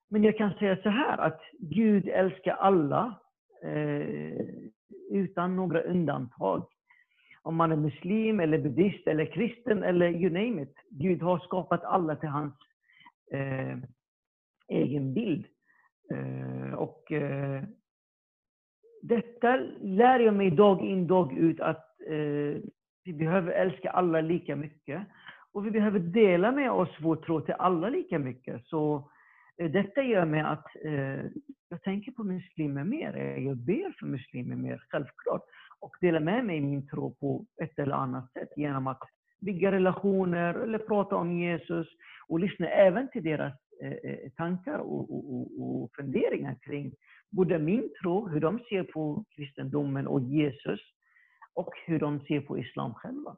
Men 0.09 0.23
jag 0.23 0.37
kan 0.37 0.53
säga 0.53 0.77
så 0.83 0.89
här 0.89 1.17
att 1.17 1.41
Gud 1.59 2.07
älskar 2.07 2.53
alla 2.53 3.19
eh, 3.63 4.45
utan 5.11 5.55
några 5.55 5.81
undantag. 5.81 6.67
Om 7.41 7.55
man 7.55 7.71
är 7.71 7.75
muslim, 7.75 8.39
eller 8.39 8.57
buddhist, 8.57 9.07
eller 9.07 9.25
kristen 9.25 9.83
eller 9.83 10.09
you 10.09 10.29
name 10.29 10.61
it. 10.61 10.75
Gud 10.89 11.21
har 11.21 11.39
skapat 11.39 11.83
alla 11.83 12.15
till 12.15 12.29
hans 12.29 12.53
eh, 13.31 13.77
egen 14.67 15.13
bild. 15.13 15.45
Eh, 16.13 16.73
och 16.73 17.11
eh, 17.11 17.63
detta 19.07 19.57
lär 19.81 20.19
jag 20.19 20.33
mig 20.33 20.51
dag 20.51 20.81
in 20.81 21.07
dag 21.07 21.37
ut 21.37 21.59
att 21.59 22.01
eh, 22.07 22.61
vi 23.03 23.13
behöver 23.13 23.51
älska 23.51 23.89
alla 23.89 24.21
lika 24.21 24.55
mycket. 24.55 25.01
Och 25.51 25.65
vi 25.65 25.71
behöver 25.71 25.99
dela 25.99 26.51
med 26.51 26.71
oss 26.71 26.89
vår 26.99 27.15
tro 27.15 27.41
till 27.41 27.55
alla 27.59 27.89
lika 27.89 28.19
mycket. 28.19 28.65
Så 28.65 29.09
eh, 29.57 29.71
detta 29.71 30.03
gör 30.03 30.25
mig 30.25 30.41
att 30.41 30.65
eh, 30.85 31.25
jag 31.69 31.83
tänker 31.83 32.11
på 32.11 32.23
muslimer 32.23 32.83
mer. 32.83 33.37
Jag 33.37 33.57
ber 33.57 33.99
för 33.99 34.05
muslimer 34.05 34.55
mer, 34.55 34.83
självklart. 34.89 35.41
Och 35.79 35.95
delar 36.01 36.19
med 36.19 36.45
mig 36.45 36.61
min 36.61 36.87
tro 36.87 37.15
på 37.15 37.45
ett 37.63 37.79
eller 37.79 37.95
annat 37.95 38.31
sätt 38.31 38.49
genom 38.55 38.87
att 38.87 39.01
bygga 39.39 39.71
relationer 39.71 40.53
eller 40.53 40.79
prata 40.79 41.15
om 41.15 41.37
Jesus 41.37 41.87
och 42.27 42.39
lyssna 42.39 42.67
även 42.67 43.07
till 43.11 43.23
deras 43.23 43.53
eh, 43.81 43.91
eh 43.91 44.31
tankar 44.37 44.77
och, 44.79 45.13
och, 45.13 45.61
och 45.61 45.89
funderingar 45.95 46.55
kring 46.61 46.93
både 47.29 47.59
min 47.59 47.89
tro, 48.01 48.27
hur 48.27 48.39
de 48.39 48.59
ser 48.59 48.83
på 48.83 49.25
kristendomen 49.35 50.07
och 50.07 50.21
Jesus 50.21 50.79
och 51.53 51.69
hur 51.85 51.99
de 51.99 52.19
ser 52.19 52.41
på 52.41 52.57
islam 52.57 52.93
själva. 52.93 53.37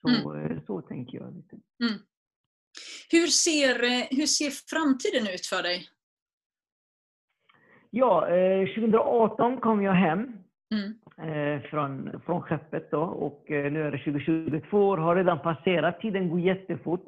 Så, 0.00 0.30
mm. 0.30 0.52
Eh, 0.52 0.62
så 0.66 0.82
tänker 0.82 1.18
jag. 1.18 1.36
Lite. 1.36 1.56
Mm. 1.56 2.00
Hur, 3.10 3.26
ser, 3.26 3.84
eh, 3.84 4.06
hur 4.10 4.26
ser 4.26 4.50
framtiden 4.50 5.34
ut 5.34 5.46
för 5.46 5.62
dig? 5.62 5.88
Ja, 7.90 8.20
2018 8.74 9.52
eh, 9.52 9.60
kom 9.60 9.82
jag 9.82 9.92
hem 9.92 10.32
mm. 10.74 11.62
från, 11.62 12.20
från 12.26 12.42
skeppet 12.42 12.90
då, 12.90 13.02
och 13.02 13.44
nu 13.48 13.82
är 13.82 13.90
det 13.90 13.98
2022 13.98 14.88
år, 14.88 14.96
har 14.98 15.16
redan 15.16 15.40
passerat. 15.40 16.00
Tiden 16.00 16.28
går 16.28 16.40
jättefort. 16.40 17.06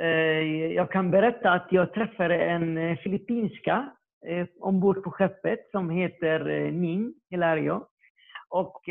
Eh, 0.00 0.72
jag 0.74 0.90
kan 0.90 1.10
berätta 1.10 1.52
att 1.52 1.66
jag 1.70 1.94
träffade 1.94 2.34
en 2.44 2.78
eh, 2.78 2.96
filippinska 2.96 3.92
eh, 4.26 4.46
ombord 4.60 5.02
på 5.02 5.10
skeppet 5.10 5.70
som 5.70 5.90
heter 5.90 6.48
eh, 6.48 6.72
Ning 6.72 7.14
Hilario. 7.30 7.86
Och 8.48 8.82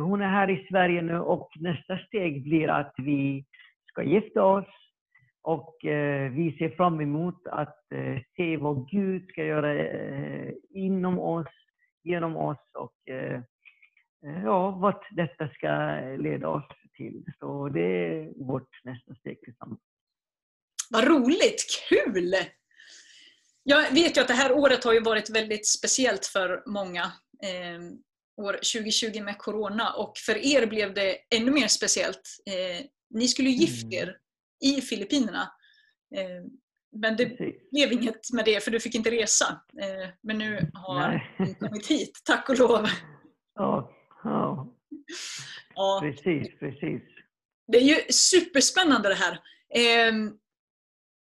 hon 0.00 0.20
är 0.20 0.28
här 0.28 0.50
i 0.50 0.66
Sverige 0.70 1.02
nu 1.02 1.18
och 1.18 1.50
nästa 1.60 1.98
steg 1.98 2.42
blir 2.42 2.68
att 2.68 2.94
vi 2.96 3.44
ska 3.88 4.02
gifta 4.02 4.44
oss. 4.44 4.66
Och 5.42 5.76
vi 6.30 6.56
ser 6.58 6.68
fram 6.68 7.00
emot 7.00 7.46
att 7.46 7.78
se 8.36 8.56
vad 8.56 8.88
Gud 8.88 9.28
ska 9.28 9.44
göra 9.44 9.74
inom 10.70 11.18
oss, 11.18 11.46
genom 12.02 12.36
oss 12.36 12.70
och 12.74 12.94
ja, 14.44 14.70
vart 14.70 15.06
detta 15.10 15.48
ska 15.48 16.00
leda 16.18 16.48
oss 16.48 16.68
till. 16.96 17.24
Så 17.38 17.68
det 17.68 17.80
är 17.80 18.44
vårt 18.44 18.84
nästa 18.84 19.14
steg 19.14 19.40
tillsammans. 19.40 19.89
Vad 20.92 21.04
roligt! 21.04 21.64
Kul! 21.88 22.34
Jag 23.62 23.90
vet 23.90 24.16
ju 24.16 24.20
att 24.20 24.28
det 24.28 24.34
här 24.34 24.52
året 24.52 24.84
har 24.84 24.92
ju 24.92 25.00
varit 25.00 25.30
väldigt 25.30 25.66
speciellt 25.66 26.26
för 26.26 26.62
många. 26.66 27.02
Eh, 27.42 27.80
år 28.36 28.52
2020 28.52 29.22
med 29.22 29.38
Corona 29.38 29.92
och 29.92 30.18
för 30.18 30.36
er 30.36 30.66
blev 30.66 30.94
det 30.94 31.16
ännu 31.34 31.50
mer 31.50 31.68
speciellt. 31.68 32.36
Eh, 32.46 32.86
ni 33.10 33.28
skulle 33.28 33.50
ju 33.50 33.66
mm. 33.66 33.92
er 33.92 34.16
i 34.64 34.80
Filippinerna. 34.80 35.52
Eh, 36.16 36.44
men 36.96 37.16
det 37.16 37.26
Precis. 37.26 37.70
blev 37.70 37.92
inget 37.92 38.32
med 38.32 38.44
det 38.44 38.64
för 38.64 38.70
du 38.70 38.80
fick 38.80 38.94
inte 38.94 39.10
resa. 39.10 39.60
Eh, 39.82 40.08
men 40.22 40.38
nu 40.38 40.70
har 40.74 41.34
du 41.38 41.54
kommit 41.54 41.86
hit, 41.86 42.20
tack 42.24 42.48
och 42.48 42.58
lov. 42.58 42.86
Ja, 43.54 43.92
ja. 44.24 44.74
ja. 45.74 46.00
Precis, 46.02 46.58
precis. 46.58 47.02
Det 47.66 47.78
är 47.78 47.82
ju 47.82 48.12
superspännande 48.12 49.08
det 49.08 49.14
här. 49.14 49.38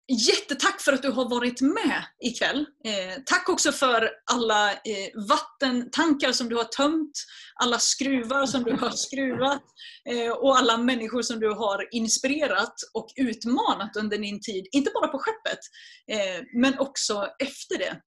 Jättetack 0.10 0.82
för 0.82 0.94
att 0.94 1.02
du 1.02 1.12
har 1.12 1.30
varit 1.30 1.62
med 1.62 2.04
ikväll. 2.24 2.66
Eh, 2.86 3.22
tack 3.26 3.50
också 3.50 3.72
för 3.72 4.10
alla 4.32 4.72
eh, 4.72 5.28
vattentankar 5.30 6.32
som 6.32 6.50
du 6.50 6.56
har 6.56 6.64
tömt, 6.64 7.12
alla 7.56 7.80
skruvar 7.80 8.46
som 8.46 8.64
du 8.64 8.72
har 8.72 8.90
skruvat 8.90 9.64
eh, 10.10 10.32
och 10.32 10.58
alla 10.58 10.78
människor 10.78 11.22
som 11.22 11.40
du 11.40 11.50
har 11.50 11.88
inspirerat 11.92 12.76
och 12.94 13.08
utmanat 13.16 13.96
under 13.96 14.18
din 14.18 14.42
tid. 14.42 14.68
Inte 14.72 14.92
bara 14.94 15.08
på 15.08 15.20
skeppet, 15.20 15.60
eh, 16.12 16.44
men 16.54 16.80
också 16.80 17.28
efter 17.40 17.78
det. 17.78 18.02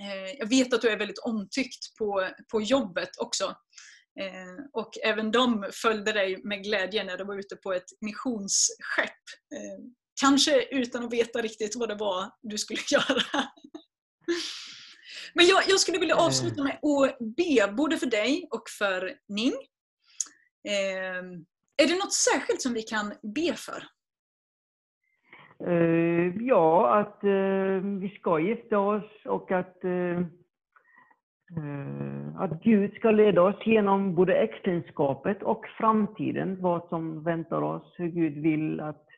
Eh, 0.00 0.34
jag 0.38 0.48
vet 0.48 0.74
att 0.74 0.82
du 0.82 0.88
är 0.88 0.98
väldigt 0.98 1.18
omtyckt 1.18 1.96
på, 1.98 2.30
på 2.52 2.60
jobbet 2.60 3.10
också. 3.18 3.44
Eh, 4.20 4.64
och 4.72 4.90
även 5.04 5.30
de 5.30 5.70
följde 5.72 6.12
dig 6.12 6.40
med 6.44 6.62
glädje 6.62 7.04
när 7.04 7.16
du 7.16 7.24
var 7.24 7.38
ute 7.38 7.56
på 7.56 7.72
ett 7.72 7.90
missionsskepp. 8.00 9.24
Eh, 9.54 10.03
Kanske 10.20 10.64
utan 10.70 11.04
att 11.04 11.12
veta 11.12 11.42
riktigt 11.42 11.76
vad 11.76 11.88
det 11.88 11.94
var 11.94 12.30
du 12.42 12.58
skulle 12.58 12.80
göra. 12.90 13.44
Men 15.34 15.46
jag, 15.46 15.62
jag 15.68 15.80
skulle 15.80 15.98
vilja 15.98 16.16
avsluta 16.16 16.62
med 16.62 16.72
att 16.72 17.18
be 17.18 17.72
både 17.72 17.96
för 17.96 18.06
dig 18.06 18.48
och 18.50 18.68
för 18.78 19.12
Ning. 19.28 19.52
Eh, 20.68 21.22
är 21.76 21.88
det 21.88 21.98
något 21.98 22.12
särskilt 22.12 22.62
som 22.62 22.74
vi 22.74 22.82
kan 22.82 23.12
be 23.22 23.54
för? 23.54 23.84
Uh, 25.66 26.42
ja, 26.42 26.98
att 27.00 27.24
uh, 27.24 28.00
vi 28.00 28.16
ska 28.18 28.40
gifta 28.40 28.78
oss 28.78 29.10
och 29.24 29.52
att 29.52 29.78
uh, 29.84 30.26
Eh, 31.56 32.40
att 32.40 32.62
Gud 32.62 32.94
ska 32.94 33.10
leda 33.10 33.42
oss 33.42 33.66
genom 33.66 34.14
både 34.14 34.34
äktenskapet 34.34 35.42
och 35.42 35.66
framtiden, 35.78 36.56
vad 36.60 36.88
som 36.88 37.22
väntar 37.22 37.62
oss, 37.62 37.94
hur 37.96 38.08
Gud 38.08 38.42
vill 38.42 38.80
att 38.80 38.96
eh, 38.96 39.13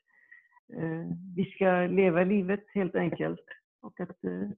vi 1.37 1.53
ska 1.55 1.87
leva 1.87 2.25
livet 2.25 2.65
helt 2.75 2.95
enkelt. 2.95 3.45
Och 3.83 4.01
att 4.01 4.25
eh, 4.25 4.51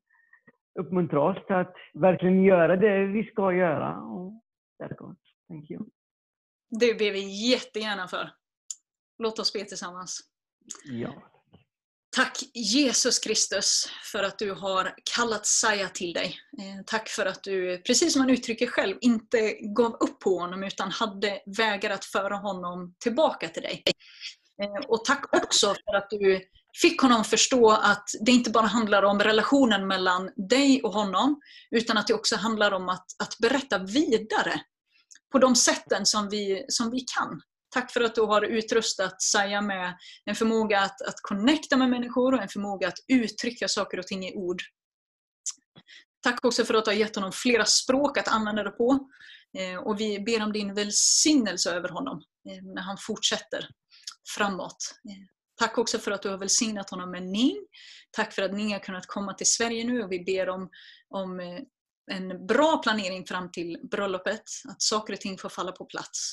uppmuntra 0.81 1.21
oss 1.21 1.47
till 1.47 1.57
att 1.57 1.75
verkligen 1.95 2.43
göra 2.43 2.77
det 2.77 3.07
vi 3.07 3.25
ska 3.25 3.53
göra. 3.53 4.01
Och. 4.01 4.43
Thank 5.49 5.71
you. 5.71 5.85
Det 6.71 6.99
ber 6.99 7.13
vi 7.13 7.51
jättegärna 7.51 8.09
för. 8.09 8.31
Låt 9.19 9.39
oss 9.39 9.53
be 9.53 9.65
tillsammans. 9.65 10.21
Ja. 10.85 11.15
Tack 12.17 12.39
Jesus 12.55 13.19
Kristus 13.19 13.87
för 14.13 14.23
att 14.23 14.39
du 14.39 14.53
har 14.53 14.95
kallat 15.17 15.47
Saja 15.47 15.89
till 15.89 16.13
dig. 16.13 16.37
Eh, 16.59 16.85
tack 16.87 17.09
för 17.09 17.27
att 17.27 17.43
du, 17.43 17.83
precis 17.83 18.13
som 18.13 18.21
han 18.21 18.31
uttrycker 18.31 18.67
själv, 18.67 18.97
inte 19.01 19.53
gav 19.53 19.93
upp 19.93 20.21
på 20.21 20.39
honom 20.39 20.65
utan 20.65 20.91
hade 20.91 21.43
vägar 21.59 21.91
att 21.91 22.05
föra 22.05 22.37
honom 22.37 22.95
tillbaka 22.99 23.49
till 23.49 23.63
dig. 23.63 23.83
Eh, 24.63 24.89
och 24.89 25.05
tack 25.05 25.37
också 25.37 25.75
för 25.75 25.97
att 25.97 26.11
du 26.11 26.41
fick 26.81 27.01
honom 27.01 27.25
förstå 27.25 27.71
att 27.71 28.05
det 28.21 28.33
inte 28.33 28.51
bara 28.51 28.67
handlar 28.67 29.03
om 29.03 29.21
relationen 29.21 29.87
mellan 29.87 30.31
dig 30.49 30.83
och 30.83 30.93
honom, 30.93 31.41
utan 31.71 31.99
att 31.99 32.07
det 32.07 32.15
också 32.15 32.37
handlar 32.37 32.73
om 32.73 32.89
att, 32.89 33.07
att 33.19 33.39
berätta 33.39 33.79
vidare 33.79 34.61
på 35.33 35.39
de 35.39 35.57
sätten 35.57 36.07
som 36.07 36.29
vi, 36.29 36.65
som 36.69 36.91
vi 36.91 37.01
kan. 37.01 37.41
Tack 37.71 37.93
för 37.93 38.01
att 38.01 38.15
du 38.15 38.21
har 38.21 38.43
utrustat 38.43 39.23
Saja 39.23 39.61
med 39.61 39.95
en 40.25 40.35
förmåga 40.35 40.81
att, 40.81 41.03
att 41.03 41.21
connecta 41.23 41.77
med 41.77 41.91
människor 41.91 42.35
och 42.35 42.43
en 42.43 42.49
förmåga 42.49 42.89
att 42.89 42.99
uttrycka 43.09 43.69
saker 43.69 43.99
och 43.99 44.07
ting 44.07 44.27
i 44.27 44.35
ord. 44.35 44.63
Tack 46.23 46.45
också 46.45 46.65
för 46.65 46.75
att 46.75 46.85
du 46.85 46.91
har 46.91 46.97
gett 46.97 47.15
honom 47.15 47.33
flera 47.33 47.65
språk 47.65 48.19
att 48.19 48.29
använda 48.29 48.63
det 48.63 48.71
på. 48.71 49.09
Eh, 49.59 49.79
och 49.79 50.01
vi 50.01 50.21
ber 50.21 50.43
om 50.43 50.53
din 50.53 50.75
välsignelse 50.75 51.71
över 51.71 51.89
honom 51.89 52.23
eh, 52.51 52.65
när 52.75 52.83
han 52.83 52.97
fortsätter 53.01 53.69
framåt. 54.37 54.95
Eh, 55.09 55.27
tack 55.59 55.79
också 55.79 55.99
för 55.99 56.11
att 56.11 56.23
du 56.23 56.29
har 56.29 56.39
välsignat 56.39 56.91
honom 56.91 57.11
med 57.11 57.23
Ning. 57.23 57.57
Tack 58.11 58.33
för 58.33 58.43
att 58.43 58.55
Ning 58.55 58.73
har 58.73 58.81
kunnat 58.81 59.07
komma 59.07 59.35
till 59.35 59.47
Sverige 59.47 59.85
nu 59.85 60.03
och 60.03 60.13
vi 60.13 60.25
ber 60.25 60.49
om, 60.49 60.71
om 61.09 61.41
eh, 61.41 61.61
en 62.11 62.47
bra 62.47 62.79
planering 62.79 63.27
fram 63.27 63.51
till 63.51 63.79
bröllopet. 63.91 64.43
Att 64.69 64.83
saker 64.83 65.13
och 65.13 65.21
ting 65.21 65.39
får 65.39 65.49
falla 65.49 65.73
på 65.73 65.85
plats. 65.85 66.33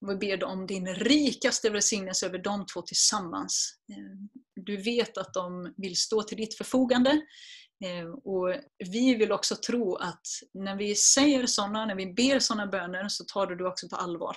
Vi 0.00 0.16
ber 0.16 0.44
om 0.44 0.66
din 0.66 0.94
rikaste 0.94 1.70
välsignelse 1.70 2.26
över 2.26 2.38
de 2.38 2.66
två 2.66 2.82
tillsammans. 2.82 3.74
Eh, 3.92 4.40
du 4.56 4.76
vet 4.76 5.18
att 5.18 5.34
de 5.34 5.74
vill 5.76 5.96
stå 5.96 6.22
till 6.22 6.36
ditt 6.36 6.56
förfogande. 6.56 7.20
Och 8.24 8.54
Vi 8.78 9.14
vill 9.14 9.32
också 9.32 9.56
tro 9.56 9.96
att 9.96 10.26
när 10.54 10.76
vi 10.76 10.94
säger 10.94 11.46
sådana, 11.46 11.86
när 11.86 11.94
vi 11.94 12.12
ber 12.12 12.38
sådana 12.38 12.66
böner, 12.66 13.08
så 13.08 13.24
tar 13.24 13.46
du 13.46 13.56
det 13.56 13.66
också 13.66 13.88
på 13.88 13.96
allvar. 13.96 14.36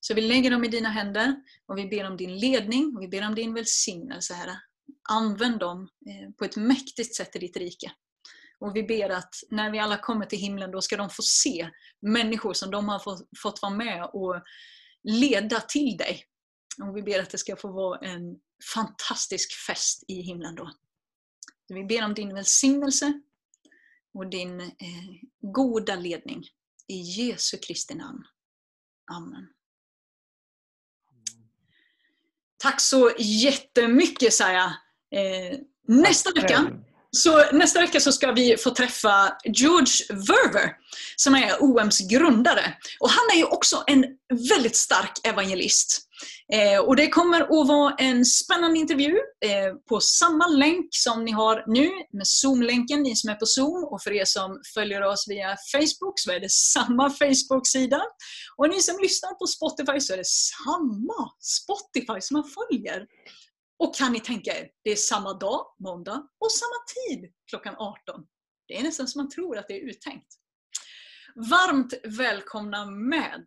Så 0.00 0.14
vi 0.14 0.20
lägger 0.20 0.50
dem 0.50 0.64
i 0.64 0.68
dina 0.68 0.88
händer 0.88 1.36
och 1.66 1.78
vi 1.78 1.86
ber 1.86 2.06
om 2.06 2.16
din 2.16 2.38
ledning 2.38 2.96
och 2.96 3.02
vi 3.02 3.08
ber 3.08 3.26
om 3.26 3.34
din 3.34 3.54
välsignelse, 3.54 4.34
Herre. 4.34 4.60
Använd 5.08 5.58
dem 5.58 5.82
eh, 5.82 6.30
på 6.38 6.44
ett 6.44 6.56
mäktigt 6.56 7.14
sätt 7.14 7.36
i 7.36 7.38
ditt 7.38 7.56
rike. 7.56 7.92
Och 8.58 8.76
vi 8.76 8.82
ber 8.82 9.10
att 9.10 9.34
när 9.50 9.70
vi 9.70 9.78
alla 9.78 9.98
kommer 9.98 10.26
till 10.26 10.38
himlen, 10.38 10.70
då 10.70 10.80
ska 10.80 10.96
de 10.96 11.10
få 11.10 11.22
se 11.22 11.70
människor 12.00 12.52
som 12.52 12.70
de 12.70 12.88
har 12.88 13.02
fått 13.42 13.62
vara 13.62 13.74
med 13.74 14.10
och 14.12 14.42
leda 15.02 15.60
till 15.60 15.96
dig. 15.96 16.24
Och 16.82 16.96
vi 16.96 17.02
ber 17.02 17.20
att 17.20 17.30
det 17.30 17.38
ska 17.38 17.56
få 17.56 17.72
vara 17.72 17.98
en 17.98 18.38
fantastisk 18.74 19.52
fest 19.66 20.04
i 20.08 20.20
himlen 20.20 20.54
då. 20.54 20.70
Vi 21.68 21.84
ber 21.84 22.04
om 22.04 22.14
din 22.14 22.34
välsignelse 22.34 23.20
och 24.14 24.30
din 24.30 24.60
eh, 24.60 24.70
goda 25.40 25.96
ledning. 25.96 26.44
I 26.88 27.00
Jesu 27.00 27.56
Kristi 27.56 27.94
namn. 27.94 28.24
Amen. 29.12 29.55
Tack 32.66 32.80
så 32.80 33.10
jättemycket 33.18 34.34
Saja. 34.34 34.72
Eh, 35.14 35.58
nästa 35.88 36.30
vecka 36.32 36.66
så 37.16 37.52
nästa 37.52 37.80
vecka 37.80 38.00
så 38.00 38.12
ska 38.12 38.32
vi 38.32 38.56
få 38.56 38.70
träffa 38.70 39.36
George 39.44 39.94
Verver 40.10 40.70
som 41.16 41.34
är 41.34 41.62
OMs 41.62 41.98
grundare. 41.98 42.74
Och 43.00 43.10
han 43.10 43.24
är 43.34 43.36
ju 43.36 43.44
också 43.44 43.84
en 43.86 44.04
väldigt 44.48 44.76
stark 44.76 45.12
evangelist. 45.24 46.02
Eh, 46.52 46.80
och 46.80 46.96
det 46.96 47.08
kommer 47.08 47.40
att 47.40 47.68
vara 47.68 47.94
en 47.98 48.24
spännande 48.24 48.78
intervju 48.78 49.14
eh, 49.44 49.74
på 49.88 50.00
samma 50.00 50.46
länk 50.46 50.88
som 50.90 51.24
ni 51.24 51.32
har 51.32 51.64
nu 51.66 51.90
med 52.12 52.26
Zoom-länken, 52.26 53.02
ni 53.02 53.16
som 53.16 53.30
är 53.30 53.34
på 53.34 53.46
Zoom. 53.46 53.84
Och 53.84 54.02
för 54.02 54.12
er 54.12 54.24
som 54.24 54.60
följer 54.74 55.02
oss 55.02 55.24
via 55.28 55.56
Facebook 55.72 56.20
så 56.20 56.32
är 56.32 56.40
det 56.40 56.50
samma 56.50 57.10
Facebook-sida. 57.10 58.02
Och 58.56 58.68
ni 58.68 58.80
som 58.80 58.98
lyssnar 59.02 59.34
på 59.34 59.46
Spotify 59.46 60.00
så 60.00 60.12
är 60.12 60.16
det 60.16 60.26
samma 60.26 61.30
Spotify 61.40 62.20
som 62.20 62.34
man 62.34 62.44
följer. 62.44 63.06
Och 63.78 63.94
kan 63.94 64.12
ni 64.12 64.20
tänka 64.20 64.58
er, 64.58 64.70
det 64.84 64.90
är 64.90 64.96
samma 64.96 65.32
dag, 65.32 65.66
måndag, 65.78 66.28
och 66.38 66.52
samma 66.52 66.84
tid 66.96 67.32
klockan 67.50 67.74
18. 67.78 68.26
Det 68.68 68.78
är 68.78 68.82
nästan 68.82 69.08
som 69.08 69.22
man 69.22 69.30
tror 69.30 69.58
att 69.58 69.68
det 69.68 69.74
är 69.74 69.88
uttänkt. 69.90 70.34
Varmt 71.50 71.94
välkomna 72.04 72.86
med! 72.86 73.44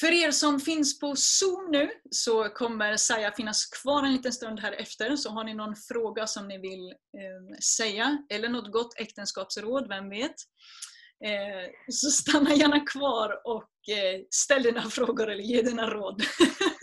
För 0.00 0.12
er 0.12 0.30
som 0.30 0.60
finns 0.60 1.00
på 1.00 1.16
Zoom 1.16 1.70
nu 1.70 1.90
så 2.10 2.48
kommer 2.48 2.96
Saja 2.96 3.32
finnas 3.32 3.66
kvar 3.66 4.02
en 4.02 4.12
liten 4.12 4.32
stund 4.32 4.60
här 4.60 4.72
efter. 4.72 5.16
Så 5.16 5.30
har 5.30 5.44
ni 5.44 5.54
någon 5.54 5.76
fråga 5.76 6.26
som 6.26 6.48
ni 6.48 6.58
vill 6.58 6.88
eh, 6.88 7.58
säga 7.76 8.18
eller 8.30 8.48
något 8.48 8.72
gott 8.72 9.00
äktenskapsråd, 9.00 9.88
vem 9.88 10.10
vet? 10.10 10.34
Eh, 11.24 11.70
så 11.92 12.10
stanna 12.10 12.54
gärna 12.54 12.80
kvar 12.80 13.40
och 13.44 13.94
eh, 13.96 14.20
ställ 14.30 14.62
dina 14.62 14.82
frågor 14.90 15.30
eller 15.30 15.44
ge 15.44 15.62
dina 15.62 15.90
råd. 15.90 16.22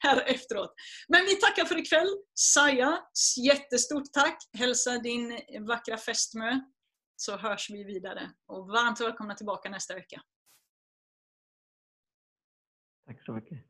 här 0.00 0.22
efteråt. 0.22 0.74
Men 1.08 1.24
vi 1.24 1.36
tackar 1.36 1.64
för 1.64 1.78
ikväll. 1.78 2.08
Saja, 2.34 3.02
jättestort 3.46 4.12
tack. 4.12 4.38
Hälsa 4.58 4.98
din 4.98 5.40
vackra 5.66 5.96
fästmö. 5.96 6.60
Så 7.16 7.36
hörs 7.36 7.70
vi 7.70 7.84
vidare. 7.84 8.30
Och 8.46 8.68
varmt 8.68 9.00
välkomna 9.00 9.34
tillbaka 9.34 9.70
nästa 9.70 9.94
vecka. 9.94 10.22
Tack 13.06 13.24
så 13.24 13.32
mycket. 13.32 13.65